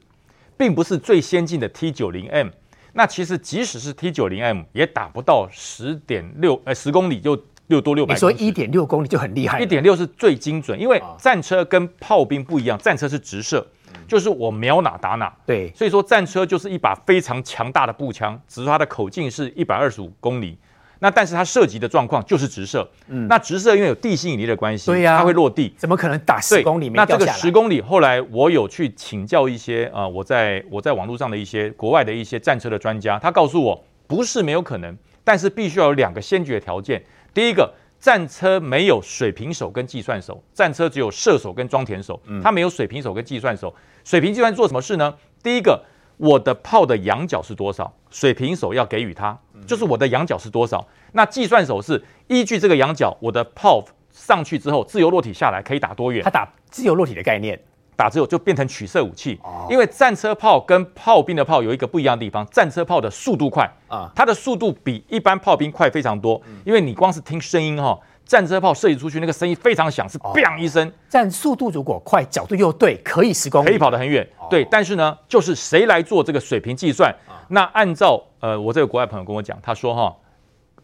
[0.59, 2.49] 并不是最先进的 T 九零 M，
[2.93, 8.13] 那其实即使是 T 九零 M 也打不到十点六呃十公里就六多六百。
[8.13, 13.65] 你说一点六公里就很厉害，一点六是最精准，因为战车跟炮兵不一样，战车是直射，
[14.09, 15.33] 就是我瞄哪打哪。
[15.47, 20.59] 对，所以说战车就是一把非常强大的步枪，只是它的口径是一百二十五公里。
[21.01, 26.89] 那但是它涉及的状况就是直射，嗯，那直射因为有地心引力的关系，对呀，它会落地，怎么可能打十公里？
[26.91, 37.01] 那这个十公里，后来我有去请教一些啊、呃，我在我在网络上的一些国外的一些战车的专家，他告诉我不是没有可能，但是必须要有两个先决条件。
[37.33, 43.73] 第一个，战车没有水平手跟计算手，战车只有射手跟装填手，它没有水平手跟计算手。
[44.05, 45.15] 水平计算做什么事呢？
[45.43, 45.81] 第一个。
[46.19, 47.93] 我的炮的仰角是多少？
[48.11, 50.87] 水平手要给予它，就是我的仰角是多少。
[51.13, 56.23] 那计算手是依据这个仰角，我的炮上去之后，自由落体下来可以打多远？
[56.23, 57.59] 它打自由落体的概念，
[57.95, 59.39] 打之后就变成取射武器。
[59.71, 66.41] 因为战车炮跟炮兵的炮有一个不一样的地方，战车炮的速度快啊，它的速度比一般炮兵快非常多。
[66.65, 67.99] 因为你光是听声音哈，
[68.29, 70.93] 战车炮射击出去那个声音非常响，是 “bang” 一声。
[71.09, 74.29] 战速度如果快，角度又对，可以十公里，可以跑得很远。
[74.51, 77.13] 对，但是呢，就是谁来做这个水平计算？
[77.49, 80.15] 那按照呃，我这个国外朋友跟我讲，他说哈。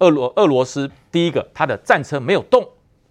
[0.00, 2.66] 俄罗俄罗斯第一个，他的战车没有动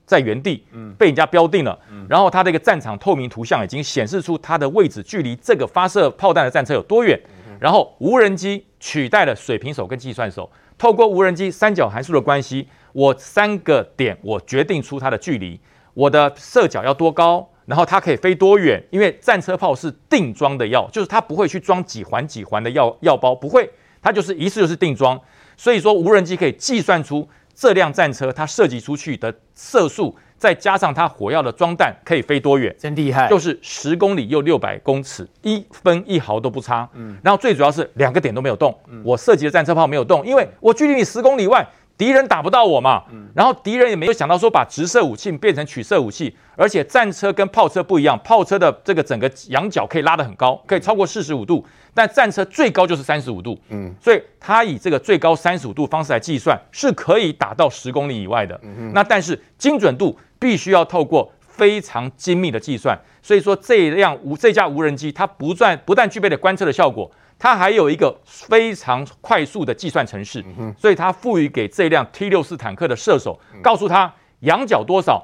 [0.05, 1.79] 在原地，嗯被人家标定了。
[2.09, 7.17] 然后他这个战场透明图像已经显示出它的位置距离这个发射炮弹的战车有多远。
[7.57, 15.59] 然后无人机取代了水平手跟计算手，透过无人机三角函数的关系，我三个点我决定出它的距离，
[15.93, 18.81] 我的射角要多高，然后它可以飞多远。
[18.91, 23.69] 因为战车炮是定装的药，就是它不会去装几环几环的药药包，不会，
[24.01, 25.19] 它就是一次就是定装。
[25.57, 36.89] 所以说，无人机可以计算出这辆战车它射击出去的射速，再加上它火药的装弹可以飞多远，真厉害，就是十公里又六百公尺，一分一毫都不差。
[36.93, 41.65] 嗯，然后最主要是两个点都没有动，我射击的战车炮没有动，因为我距离你十公里外。
[41.95, 43.03] 敌人打不到我嘛，
[43.35, 67.09] 然后敌人也没有想到说把直射武器变成取射武器，而且战车跟炮车不一样，炮车的这个整个仰角可以拉得很高，可以超过四十五度，但战车最高就是三十五度，嗯，所以它以这个最高三十五度方式来计算，是可以打到十公里以外的，嗯，那但是精准度必须要透过非常精密的计算，所以说这辆无这架无人机它不但不但具备了观测的效果。
[67.43, 70.41] 它还有一个非常快速的计算程式，
[70.77, 75.21] 所以它赋予给这辆 T 六四坦克的射手，告诉他仰角多少，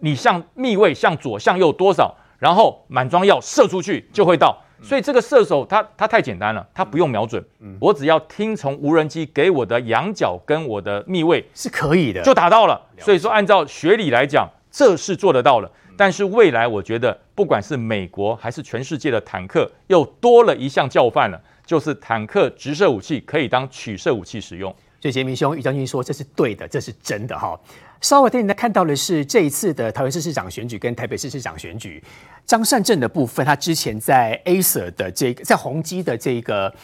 [0.00, 4.54] 你向密位向左向右多少，然后满装药射出去就会到。
[4.82, 7.42] 所以这个射手他他太简单了，他不用瞄准，
[7.80, 12.78] 我只要听从无人机给我的仰角跟我的密位是可以的，就达到了。
[12.98, 15.70] 所以说按照学理来讲，这是做得到了。
[15.96, 21.40] 但是未来我觉得，不管是美国还是全世界的坦克，又多了一项教范了。
[21.64, 27.58] 就是坦克直射武器可以当取射武器使用，所以杰明兄、于将军说这是对的，这是真的哈。
[28.00, 32.02] 稍后带你看到的是这一次的桃园市市长选举跟台北市市长选举，
[32.44, 36.74] 张善政的部分，他之前在 Acer 的这个在宏基的这个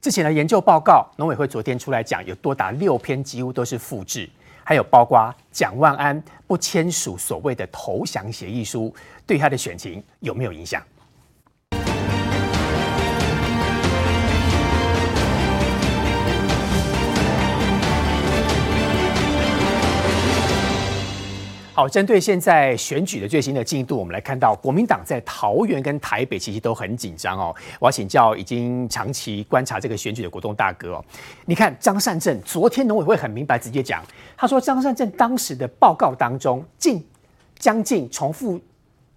[0.00, 4.26] 之前的研究报告，农委会昨天出来讲，有多达六篇几乎都是复制，
[4.64, 8.94] 还有包括蒋万安不签署所谓的投降协议书，
[9.26, 10.82] 对他的选情有没有影响？
[21.76, 27.52] 好，针对现在选举的最新的进度，我们来看到国民党在桃园跟台北其实都很紧张哦。
[27.80, 31.04] 我要请教已经长期观察这个选举的国栋大哥哦，
[31.46, 34.00] 你看张善政昨天农委会很明白直接讲，
[34.36, 37.04] 他说张善政当时的报告当中，近
[37.58, 38.60] 将近重复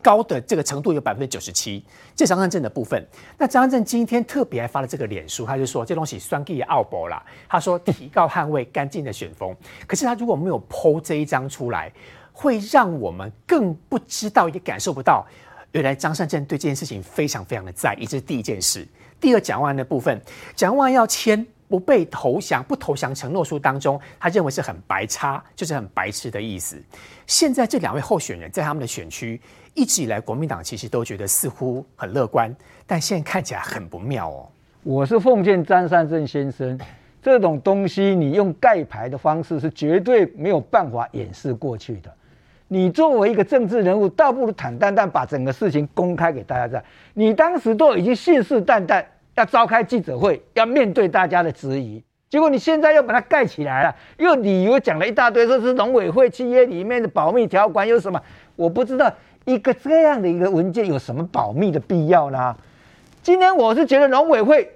[0.02, 3.08] 高的这个程度有百分之九十七，这张善政的部分。
[3.38, 11.94] 那张善政今天特别还发了这个脸书，他就说这东西算计奥博啦，他说提高捍卫干净的选风，可是他如果没有 PO 这一张出来。
[12.40, 15.26] 会让我们更不知道，也感受不到，
[15.72, 18.06] 原来张善政对这件事情非常非常的在意。
[18.06, 18.88] 这是第一件事。
[19.20, 20.22] 第二，蒋万的部分，
[20.56, 26.80] 蒋万要签不被投降、不投降承诺书当中，他认为是很白差，就是很白痴的意思。
[27.26, 29.42] 现在这两位候选人在他们的选区，
[29.74, 34.48] 一直以来国民党其实都觉得似乎很乐观，但现在看起来很不妙哦。
[34.84, 36.80] 我是奉劝张善政先生，
[37.20, 42.14] 这种东西你用盖牌的方式是绝对没有办法掩饰过去的。
[42.70, 46.82] 你作为一个政治人物，倒不如坦荡荡把整个事情公开给大家知道。
[47.14, 49.04] 你当时都已经信誓旦旦
[49.36, 58.22] 要召开记者会，要面对大家的质疑，结果你现在又把它盖起来了，又理由讲了一大堆，说是农委会契约里面的保密条款有什么？
[58.58, 59.10] 我不知道
[59.46, 62.54] 一个这样的一个文件有什么保密的必要呢？
[63.24, 64.70] 今天我是觉得农委会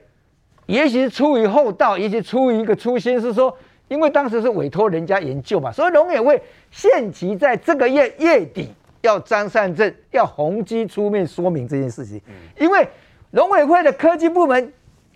[0.65, 3.57] 也许是出于厚道，也许出于一个初心是说。
[3.91, 8.69] 因为当时是委托人家研究嘛，所以农委会限期在这个月月底
[9.01, 12.21] 要张善政要宏基出面说明这件事情。
[12.57, 12.87] 因为
[13.31, 14.71] 农委会的科技部门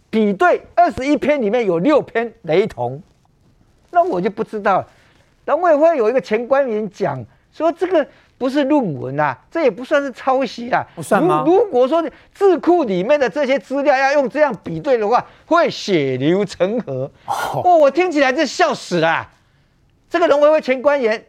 [0.10, 3.02] 比对二十一篇里面有六篇雷同，
[3.92, 4.86] 那我就不知道。
[5.46, 8.06] 农委会有一个前官员讲说这个。
[8.38, 10.86] 不是论文啊，这也不算是抄袭啊。
[10.96, 11.44] 不算吗？
[11.46, 17.10] 如，如果说智库里面的这些资料要用这样比对的话，会血流成河。
[17.26, 19.28] 哦，哦，我听起来就笑死了。
[20.10, 21.24] 这个农委会前官员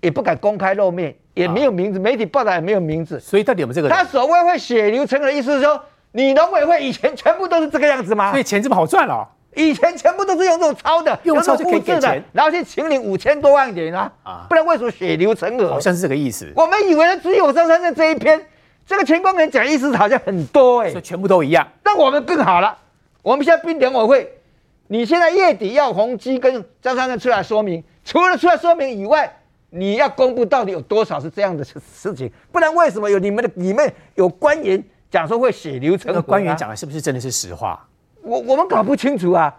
[0.00, 3.18] 也不敢公开露面，也没有名字，媒体报道也没有名字。
[3.18, 3.96] 所以到底有没有这个人？
[3.96, 5.80] 他所谓会血流成河的意思是说，
[6.12, 8.30] 你农委会以前全部都是这个样子吗？
[8.30, 9.28] 所以钱这么好赚了哦？
[9.54, 15.68] 以前全部都是用这种抄的，用抄就可以给钱，然后去请领五千多万点啊，啊，不然为什么血流成河？
[15.68, 16.50] 好像是这个意思。
[16.54, 18.40] 我们以为只有张三正这一篇，
[18.86, 21.66] 这个全光人讲意思好像很多哎、欸，所以全部都一样。
[21.84, 22.76] 那我们更好了，
[23.22, 24.32] 我们现在并联委会，
[24.86, 29.36] 你现在月底要宏基跟张三正出来说明，除了出来说明以外，
[29.70, 36.22] 你要公布到底有多少是这样的事情，不然为什么有你们的你们有官员讲说会血流成河、啊？
[36.22, 37.84] 官员讲的是不是真的是实话？
[38.22, 39.54] 我我们搞不清楚啊，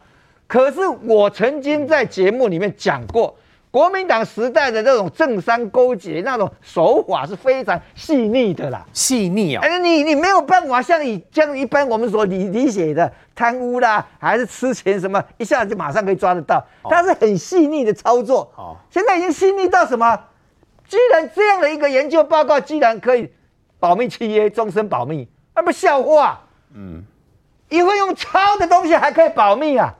[0.48, 3.36] 可是我曾经在节目里面讲过，
[3.72, 9.64] 国民党时代的那种政商勾结那种手法是非常细腻的啦，细腻啊！
[9.64, 18.52] 哎，你你没有办法像你像一般我们所理理解的贪污啦，还是吃钱什么，一下子就马上可以抓得到，它是很细腻的操作。
[18.56, 20.20] 哦，现在已经细腻到什么？
[20.88, 23.32] 居然这样的一个研究报告，居然可以
[23.80, 26.42] 保密契约终身保密，那不笑话？
[26.76, 27.04] 嗯。
[27.72, 29.92] 因为用抄的东西还可以保密啊，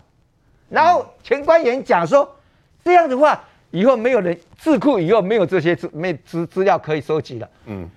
[0.70, 2.30] 然后前官员讲说，
[2.84, 3.42] 这样的话
[3.72, 7.48] 以后没有人智库以后没有这些资没资资料可以收集了。
[7.68, 7.90] 嗯，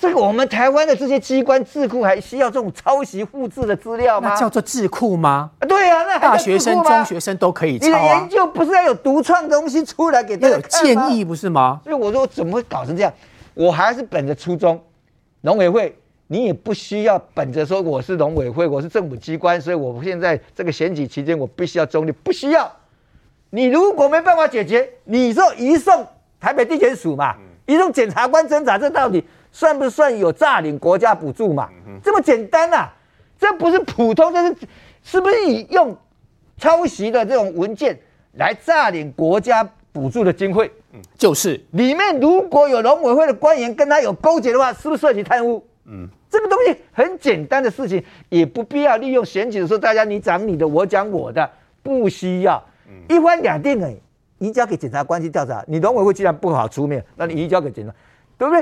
[0.00, 4.30] 这个我们台湾的这些机关智库还需要这种抄袭复制的资料吗？
[4.30, 5.52] 那叫做智库吗？
[5.68, 7.88] 对啊，那大学生、中学生都可以抄啊。
[7.88, 11.80] 你的研究不是要有独创东西出来给大家有建议不是吗？
[11.84, 13.12] 所以我说怎么会搞成这样？
[13.54, 14.82] 我还是本着初衷，
[15.42, 15.96] 农委会。
[16.32, 22.70] 你也不需要本着说我是农委会，我是政府机关，所以我现在这个选举期间我必须要中立，不需要。
[23.50, 26.06] 你如果没办法解决，你说移送
[26.38, 27.34] 台北地检署嘛，
[27.66, 31.68] 移送检察官侦查，这到底算不算有诈领国家补助嘛？
[32.00, 32.94] 这么简单啊？
[33.36, 34.56] 这不是普通，这是
[35.02, 35.96] 是不是以用
[36.56, 37.98] 抄袭的这种文件
[38.34, 40.70] 来诈领国家补助的经费？
[40.92, 45.60] 嗯，就是里面如果有农委会的官员跟他有勾结的话，是不是涉及贪污？
[45.84, 46.08] 嗯。
[46.28, 51.50] 这个东西很简单的事情，也不必要利用选举的时候，大家你讲你的，我讲我的，
[51.82, 52.62] 不需要，
[53.08, 53.96] 一翻两定哎，
[54.38, 55.64] 移交给检察官去调查。
[55.66, 57.92] 你农委会既然不好出面，那你移交给检察，
[58.38, 58.60] 对不对？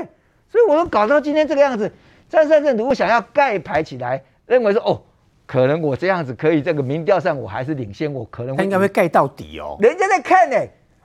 [0.50, 1.92] 所以我们搞到今天这个样子，
[2.30, 5.02] 张善政如果想要盖牌起来，认为说哦，
[5.44, 9.76] 可能我这样子可以，这个民调上我还是领先，我可能应该会盖到底哦。
[9.80, 10.56] 人家在看呢，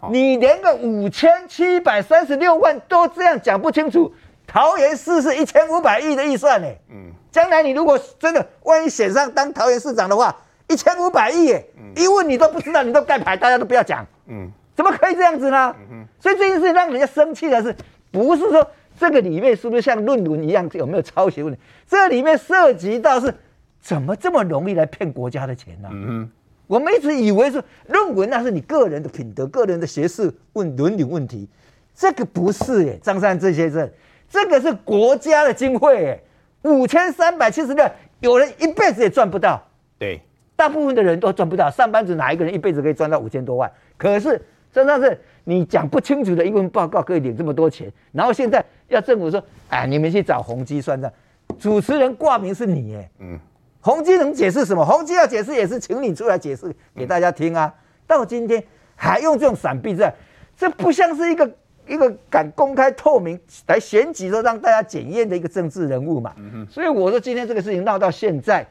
[0.09, 4.14] 你连个五千七百三十六万都这样讲不清楚。
[4.45, 10.35] 桃园市是一千五百亿的预算呢，嗯，将来你如果真的万一选上当桃园市长的话，
[10.67, 11.65] 一千五百亿耶，
[11.95, 15.75] 一问你都不知道，你都盖牌，大家都不要讲，嗯，怎么可以这样子呢？
[15.89, 17.75] 嗯，所以这件事让人家生气的是，
[18.11, 18.65] 不是说
[18.99, 21.59] 这个里面是不是像论文一样有没有抄袭问题？
[21.87, 23.33] 这里面涉及到是
[23.81, 25.89] 怎么这么容易来骗国家的钱呢？
[25.91, 26.29] 嗯，
[26.67, 31.49] 我们一直以为是论文那是你个人的品德、个人的学识问伦理问题，
[31.95, 33.89] 这个不是耶，张善政先生。
[34.34, 36.19] 这个是国家的经费，哎，
[36.63, 37.88] 五千三百七十六，
[38.19, 39.61] 有人一辈子也赚不到。
[39.99, 40.19] 对，
[40.55, 41.69] 大部分的人都赚不到。
[41.69, 43.71] 上班族哪一个人一辈子可以赚到五千多万？
[43.95, 51.13] 可是，真的是你讲不清楚的一份报告可以领这么多钱，然后现在要政府说，哎，你们去找宏基算账。
[51.59, 53.39] 主持人挂名是你，哎，嗯，
[53.81, 54.84] 宏基能解释什么？
[54.84, 57.71] 宏基要解释也是请你出来解释给大家听啊。
[58.07, 58.63] 到今天
[58.95, 60.11] 还用这种闪避战，
[60.57, 61.47] 这不像是一个。
[61.88, 66.34] 一个敢公开透明来选举，说让大家检验的一个政治人物嘛，
[66.69, 68.65] 所以我说今天这个事情闹到现在，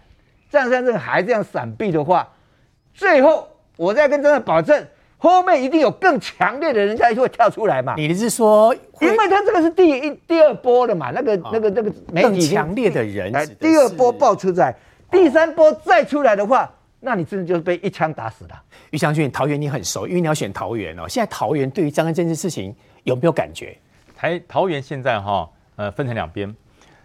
[0.51, 2.29] 张善政还这样闪避的话，
[2.95, 4.87] 最后我再跟张善保证，
[5.19, 7.95] 后面一定有更强烈的人家会跳出来嘛。
[7.97, 14.75] 你是说，因为他这个是第一第二波的嘛，那个那个那个媒体强烈的人，第二波爆出来，
[15.11, 16.71] 第三波再出来的话。
[17.05, 18.51] 那你真的就是被一枪打死了。
[18.91, 21.03] 于将军，桃园你很熟，因为你要选桃园哦。
[21.09, 22.73] 现在桃园对于张安政这件事情
[23.05, 23.77] 有没有感觉？
[24.17, 26.55] 台桃园现在哈，呃，分成两边，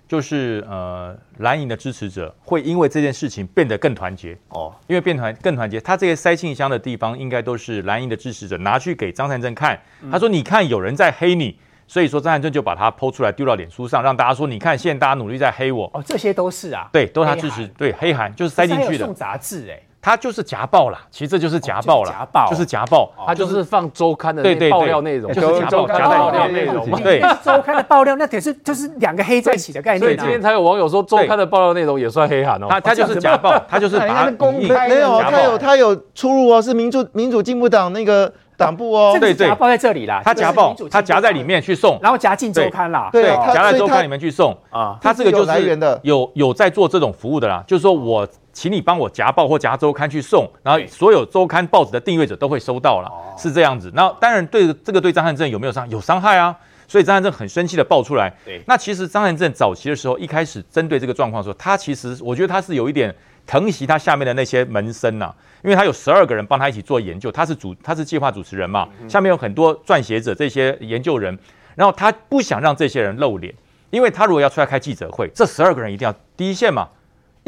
[0.07, 4.37] 就是呃蓝营的支持者会因为这件事情变得更团结。
[4.49, 9.79] 哦，因为变团更团结，他这些塞信箱的地方应该都是蓝营的支持者拿去给张善政看，
[10.11, 15.89] 他说你看有人在黑你，所以说张善政就把他 PO 出来丢到脸书上，让大家说你看现在大家努力在黑我。
[15.93, 19.05] 哦，这些都是啊，对，都是他支持，对黑函就是塞进去的。
[19.05, 19.81] 送杂志哎。
[20.07, 22.47] 他就是夹报啦，其实这就是夹报啦，夹报。
[22.49, 24.41] 就是夹报，他就是放周刊的
[24.71, 26.97] 爆料内容，就是夹报夹爆料内容嘛。
[27.03, 29.99] 对，周刊的爆料那得是就是两个黑在一起的概念。
[29.99, 32.67] 所以今天才有网友说周刊的爆料内容也算黑函哦。
[32.69, 39.17] 他他就是夹报， 他就是把公开没有，他有他有出入哦，是民主民主进步党那个党部哦。
[39.19, 44.57] 对对，夹报在这里啦，他夹报，他夹在里面去送，然后夹进周刊啦，对，夹在周刊里面去送。
[44.69, 44.97] 啊。
[45.01, 48.25] 他这个就是有有在做这种服务的啦，就是说我。
[48.57, 53.91] 请你帮我夹报或夹周刊去送，然后所有周刊报纸的订阅者都会收到了，是这样子。
[53.93, 55.87] 那当然对这个对张汉正有没有伤？
[55.91, 56.57] 有伤害啊。
[56.87, 58.33] 所以张汉正很生气的爆出来。
[58.43, 63.13] 对，那其实张汉正早期的时候，一开始针对这个状况的时候，他其实我觉得他是有一点
[63.45, 71.37] 疼惜他下面的那些门生呐、啊，因为他有十二个人帮他一起做研究，他是主他是计划主持人嘛，下面有很多撰写者这些研究人，
[71.75, 73.53] 然后他不想让这些人露脸，
[73.91, 76.87] 因为他如果要出来开记者会，这十二个人一定要第一线嘛，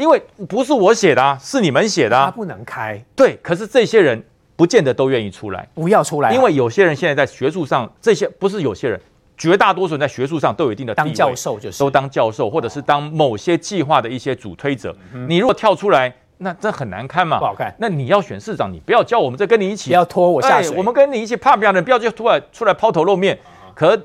[0.00, 4.20] 因为不是我写的啊，是你们写的啊，他不能开，对，可是这些人
[4.56, 9.00] 不见得都愿意出来，不要出来，因为有些人现在在学术上，这些不是有些人。
[9.36, 14.94] 绝大多数人在学术上都有一定的地位，当教授就是都当教授，或者是当某些计划的一些主推者。
[15.26, 17.74] 你如果跳出来，那这很难看嘛，不好看。
[17.78, 20.76] 那你要选市长，你不要叫我们再跟你一起，不要拖我下水。
[20.76, 23.38] 我们跟你一起怕不要的，不要就突然出来抛头露面。
[23.74, 23.98] 可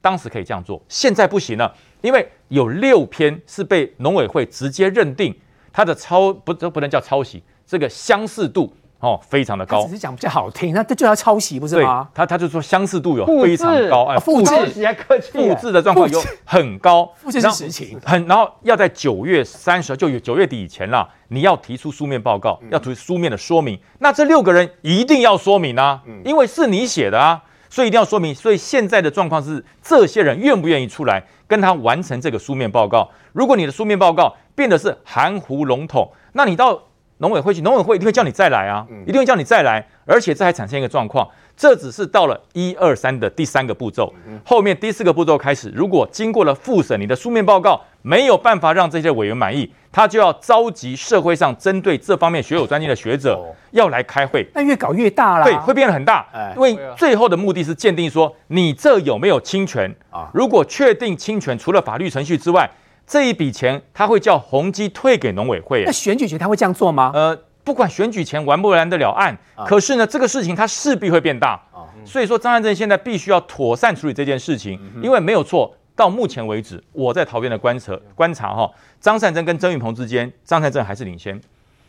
[0.00, 5.34] 当时可以这样做，现在不行了，因为有六篇是被农委会直接认定
[5.72, 8.72] 他的抄不这不能叫抄袭，这个相似度。
[9.00, 12.08] 哦，非常的高，只是讲比较好听，那这就叫抄袭不是吗？
[12.14, 14.54] 他他就说相似度有非常高，哎，复制
[14.86, 23.76] 还客气，复制的状况有很高，复制是实情，很然后要在九月三十就有九月底以前啦，你要提出书面报告，要提出书面的说明。
[23.98, 28.32] 那这六个人一定要说明啊，因为是你写的啊，所以一定要说明。
[28.32, 33.06] 所以现在的状况是，这些人愿不愿意出来跟他完成这个书面报告？
[33.34, 36.80] 如果你的书面报告变得是含糊笼统，那你到。
[37.18, 44.12] 农委会去，农委会一定会叫你再来啊，一定会叫你再来，而且这还产生一个状况，这只是到了一二三的第三个步骤，
[44.44, 53.38] 后面第四个步骤开始，如果经过了复审，你的书面报告没有办法让这些委员满意，他就要召集社会上针对这方面学有专精的学者
[53.70, 56.26] 要来开会，那越搞越大了，对，会变得很大，
[56.56, 59.94] 因为最后的目的是鉴定说你这有没有侵权？
[60.10, 60.30] 啊？
[60.32, 62.68] 如果确定侵权，除了法律程序之外。
[63.04, 67.10] 这一笔钱他会叫宏基退给农委会，那选举前他会这样做吗？
[67.12, 71.60] 呃，不管选举前完不完得了案，啊、可是呢，这个事情他势必会变大，
[72.04, 78.70] 所以说张善政现在必须要妥善处理这件事情，因为没有错，到目前为止我在桃园的观测观察哈，
[79.00, 81.40] 张善珍跟曾玉鹏之间，张善珍还是领先。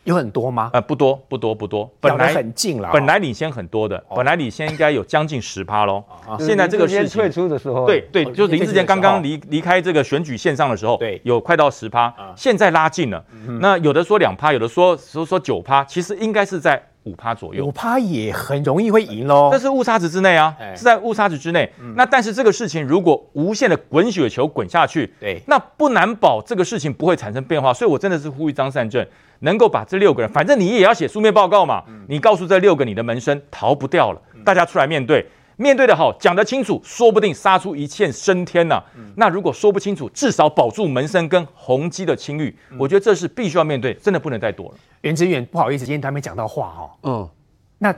[0.03, 0.69] 有很多吗？
[0.73, 1.89] 呃，不多，不多，不多。
[2.01, 6.03] 本来很近了，本来领先很多的，本来领先应该有将近十趴喽。
[6.39, 13.23] 现在这个事情退出的时候，对对，就是林志坚刚刚离离开这个选举线上的时候，对，有快到十趴，现在拉近了。
[13.61, 17.65] 那有的说两趴，有的说说说九趴，其实应该是在五趴左右。
[17.65, 21.71] 五趴也很容易会赢喽，但是误差值之内啊，是在误差值之内。
[21.95, 27.73] 那但是这个事情如果无限的滚雪球滚下去，对，那不难保这个事情不会产生变化。
[27.73, 29.05] 所以我真的是呼吁张善政。
[29.43, 31.83] 能够把这六个人，反正你也要写书面报告嘛。
[32.07, 35.25] 你告诉这六个你的门生逃不掉了，大家出来面对，
[35.57, 38.81] 面对的好，讲得清楚，说不定杀出一线升天呐。
[39.15, 44.75] 那如果说不清楚，至少保住门生跟宏基的清誉，我觉得这是必须要面对，真的不能再躲了。
[45.01, 46.89] 袁志远，不好意思，今天都还没讲到话哦。
[47.03, 47.29] 嗯，
[47.77, 47.93] 那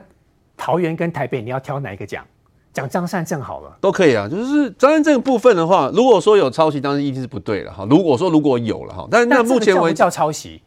[0.57, 2.25] 桃园跟台北你要挑哪一个讲？
[2.73, 4.27] 讲张善政好了，都可以啊。
[4.27, 7.87] 就是张善政部分的话，如果说有抄袭，当然一定是不对了哈。
[7.89, 10.61] 如果说如果有了哈，但是那目前为止叫抄袭。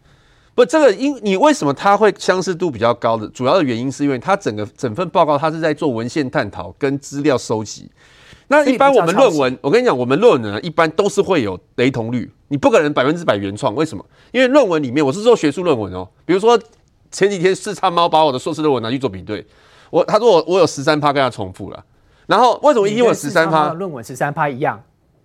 [0.58, 7.88] 不，这个因你为什么它会相似度比较高的主要的原因，是因为它整个整份报告它是在做文献探讨跟资料收集。
[8.48, 13.72] 那一般我们论文，我跟你讲，我们论文呢一般都是会有雷同率，你不可能百分之百原创。
[13.76, 14.04] 为什么？
[14.32, 16.58] 因为论文里面我是做学术论文哦，比如说
[17.12, 19.46] 前几天四叉猫把我的硕士论文拿去做比对，
[19.90, 21.84] 我他说我我有十三趴跟他重复了，
[22.26, 23.72] 然后为什么一定有十三趴？
[23.74, 24.82] 论文十三趴一样。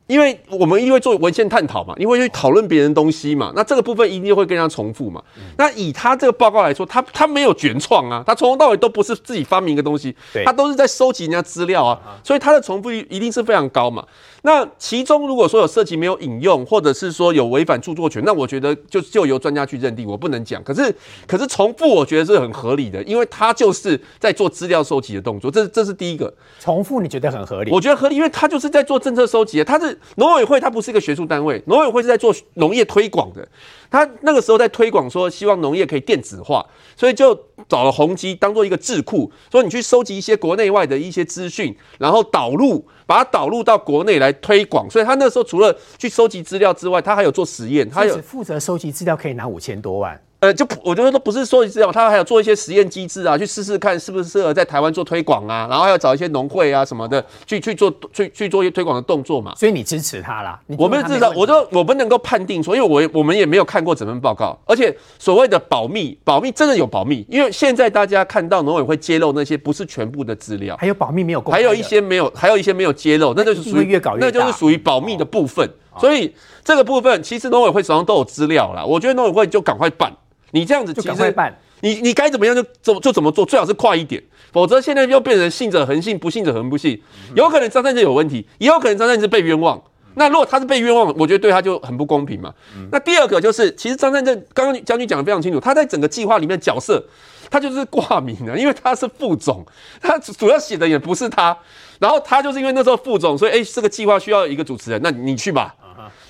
[0.07, 5.23] 因为我们因为做文献探讨嘛，因为去讨论别人东西嘛，那这个部分一定会跟人家重复嘛。
[5.57, 14.05] 那以他这个报告来说，他他没有原创啊，他从头到尾都不是自己发明一个东西，他都是在收集人家资料啊，所以他的重复率一定是非常高嘛。
[14.43, 20.63] 那其中如果说有涉及没有引用，或者是说有违反著作权，那我觉得就就由专家去认定，我不能讲。
[20.63, 20.93] 可是
[21.25, 26.33] 可是重复，我觉得是很合理的，因为他就是在做资料收集的动作，这这是第一个。
[26.59, 27.71] 重复你觉得很合理？
[27.71, 29.97] 我觉得合理，因为他就是在做政策收集，他是。
[30.15, 33.47] 农委会他不是一个学术单位，农委会是在做农业推广的。
[33.93, 36.65] 他那个时候在推广说，希望农业可以电子化，
[36.95, 37.39] 所以就
[37.69, 44.89] 找了宏基当做一个智库，说你去收集一些国内外的一些资讯，然后导入，把它导入到国内来推广。
[44.89, 50.19] 所以他那时候除了去收集资料之外，他还有做实验，他有负责收集资料可以拿五千多万。
[50.43, 59.55] 呃，就我觉得都不是说这样，他还有做一些实验机制啊，去试试看是不是适合在台湾做推广啊，然后还要找一些农会啊什么的去去做去去做一些推广的动作嘛。
[59.55, 60.59] 所以你支持他啦？
[60.77, 75.65] 我们至少我就我不能够判定说，因为我我们也没有看过整份报告，而且所谓的保密，保密真的有保密，因为现在大家看到农委会揭露那些不是全部的资料，还有保密没有公开，还有一些没有，还有一些没有揭露，那就是属于越搞越大，那就是属于保密的部分。
[76.01, 76.35] 所以
[76.65, 80.11] 这个部分其实农委会手上都有资料啦，我觉得农委会就赶快办。
[80.53, 81.35] 你这样子其实，
[81.81, 87.01] 你你该怎么样就怎就怎么做，最好是快一点，否则现在又变成信者恒信，不信者恒不信。
[87.35, 89.81] 有可能张善政有问题，也有可能张善政是被冤枉。
[90.15, 92.53] 那如果他是被冤枉，我觉得对他就很不公平嘛。
[92.77, 97.03] 嗯、那第二个就是，其实张善政刚刚将军讲的非常清楚，他在整个计划里面的角色，
[97.49, 99.65] 他就是挂名的，因为他是副总，
[99.99, 101.57] 他主要写的也不是他，
[101.99, 105.75] 然后他就是因为那时候副总，所以哎、欸，这个计划需要一个主持人，那你去吧。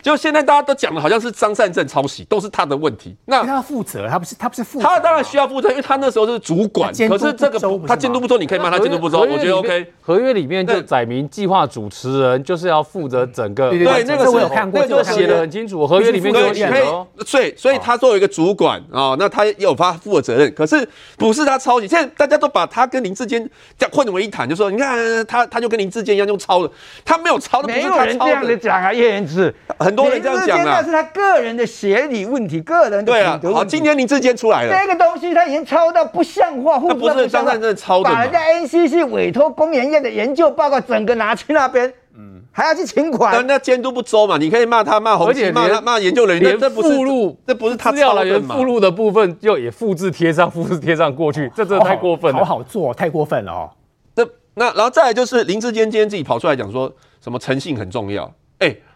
[0.04, 3.16] 就现在大家都讲的好像是张善政抄袭，都是他的问题。
[3.26, 4.86] 那他要负责，他不是他不是负责。
[4.86, 6.91] 他当然需要负责，因为他那时候就是主管。
[7.08, 9.88] 可是这个他监督不周，你可以骂他监督不周，我觉得 OK。
[10.01, 13.70] 合约里面就载明计划主持人就是要负责整个。
[13.70, 15.88] 对，那个我有看过，那个写的很清楚。
[15.88, 17.08] 合约里面就有写哦。
[17.26, 20.54] 所以，所以他作为一个主管啊，那他有他负的责任。
[20.54, 20.86] 可是
[21.18, 26.70] 不是他抄袭，现在大家都把他跟林志坚这混为一谈，就说你看他他就跟林志坚一样用抄的，
[27.06, 28.06] 他没有抄的，不是他抄的。
[28.06, 30.64] 没有人这样的讲啊，叶元之，很多人这样讲啊。
[30.66, 33.39] 那是他个人的协理问题，个人的对啊。
[33.54, 44.38] 好，今天林志坚出来了，这个东西他已经抄到不像话，那不是张善政抄的，把人家 NCC 委托工研院的研究报告整个拿去那边，嗯，还要去请款，人家监督不周嘛？
[44.38, 48.56] 你可以骂他骂红旗，骂他骂研究人员，这不是附录，这不是他抄的嘛？
[48.56, 53.70] 附录的部分就也复制贴上，复制贴上过去，这真的太过分了，好好做，太过分了哦。
[54.16, 56.91] 这那然后再来就是林志坚今天自己跑出来讲说
[57.22, 58.32] 什么诚信很重要。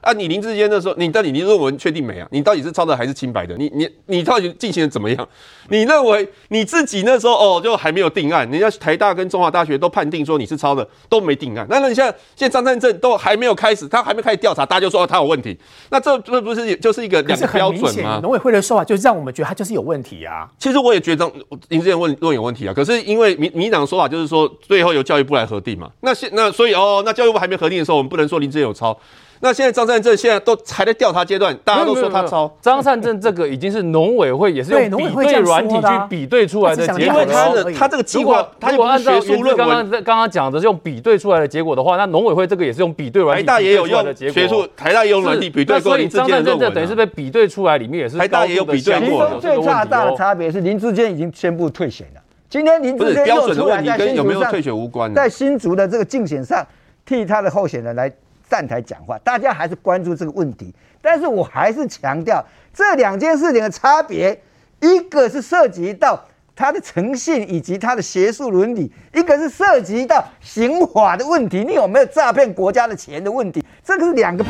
[0.08, 2.26] 啊，你林志坚那时候，你到底你论文确定没啊？
[2.32, 3.54] 你到底是抄的还是清白的？
[3.58, 5.28] 你你你到底进行的怎么样？
[5.68, 11.68] 你认为你自己那时候哦，就还没有定案，人家台大跟中华大学都判定说你是抄的，都没定案。
[11.70, 15.58] 那那你现在现在张善政都还没有开始，他还没开始调查，大家就说他有问题。
[15.90, 18.22] 那这这不是就是一个两个标准吗？
[18.24, 20.50] 农委会的说法就让我们觉得他就是有问题啊。
[20.58, 21.30] 其实我也觉得
[21.68, 22.74] 林志坚问论有问题啊。
[22.74, 25.92] 可是因为民民进党的说法就是说最后由教育部来核定嘛。
[26.00, 28.98] 那现那所以哦，那教育部还没核定的时候，我们不能说林志坚有抄。
[29.40, 32.52] 那现在张善政现在都还在调查阶段，大家都说他抄。
[32.62, 37.00] 张善政这个已经是农委会也是用比对软体去比对出来的结果。
[37.00, 39.20] 因为他的他这个计划，他如果按照
[39.56, 43.44] 刚刚刚刚讲的是用比对出来的结果的话，那农委会这个也是用比对软体。
[43.44, 44.34] 台大也有用的结果。
[44.34, 46.46] 学术台大也用软体比对过林智坚的论文。
[46.46, 49.40] 张善政等于是被比对出来，里面也是台大也有比对过。
[49.40, 52.22] 最大的差别是林志坚已经宣布退选了。
[52.50, 56.66] 今天林志坚又出来在新竹上，有没有退选无关，在新竹的这个竞选上
[57.06, 58.12] 替他的候选人来。
[58.50, 62.44] 站台讲话，大家还是关注这个问题，但是我还是强调
[62.74, 64.42] 这两件事情的差别，
[64.80, 66.24] 一个是涉及到
[66.56, 74.46] 他的诚信以及他的学术伦理，一个是涉及到刑法的问题，你有没有诈骗国家的钱的问题，这个是两个。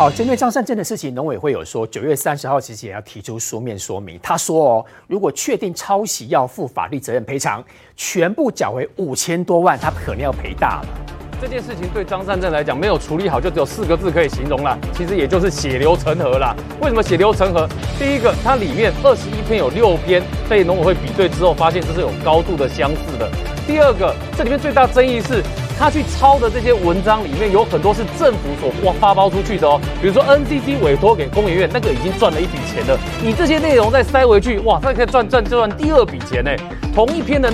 [0.00, 4.18] 好，针对张善政的事情，农委会有说，九月三十号其实也要提出书面说明。
[4.22, 7.62] 他说哦，如果确定抄袭要负法律责任赔偿，
[7.98, 10.88] 全部缴回五千多万，他可能要赔大了。
[11.38, 16.56] 这件事情对张善政来讲没有处理好，就只有四个字可以形容了，其实也就是血流成河了。
[16.80, 17.68] 为什么血流成河？
[17.98, 23.30] 第一个，它里面二十一篇有六篇被农委会比对之后，发现这是有高度的相似的。
[23.66, 25.44] 第二个，这里面最大争议是。
[25.80, 36.50] 他去抄的这些文章里面有很多是政府所发包出去的哦，比如说 NCC 委托给工研院那个已经赚了一笔钱了，你这些内容再塞回去，哇，他可以赚赚赚第二笔钱呢。
[36.94, 37.48] 同一篇的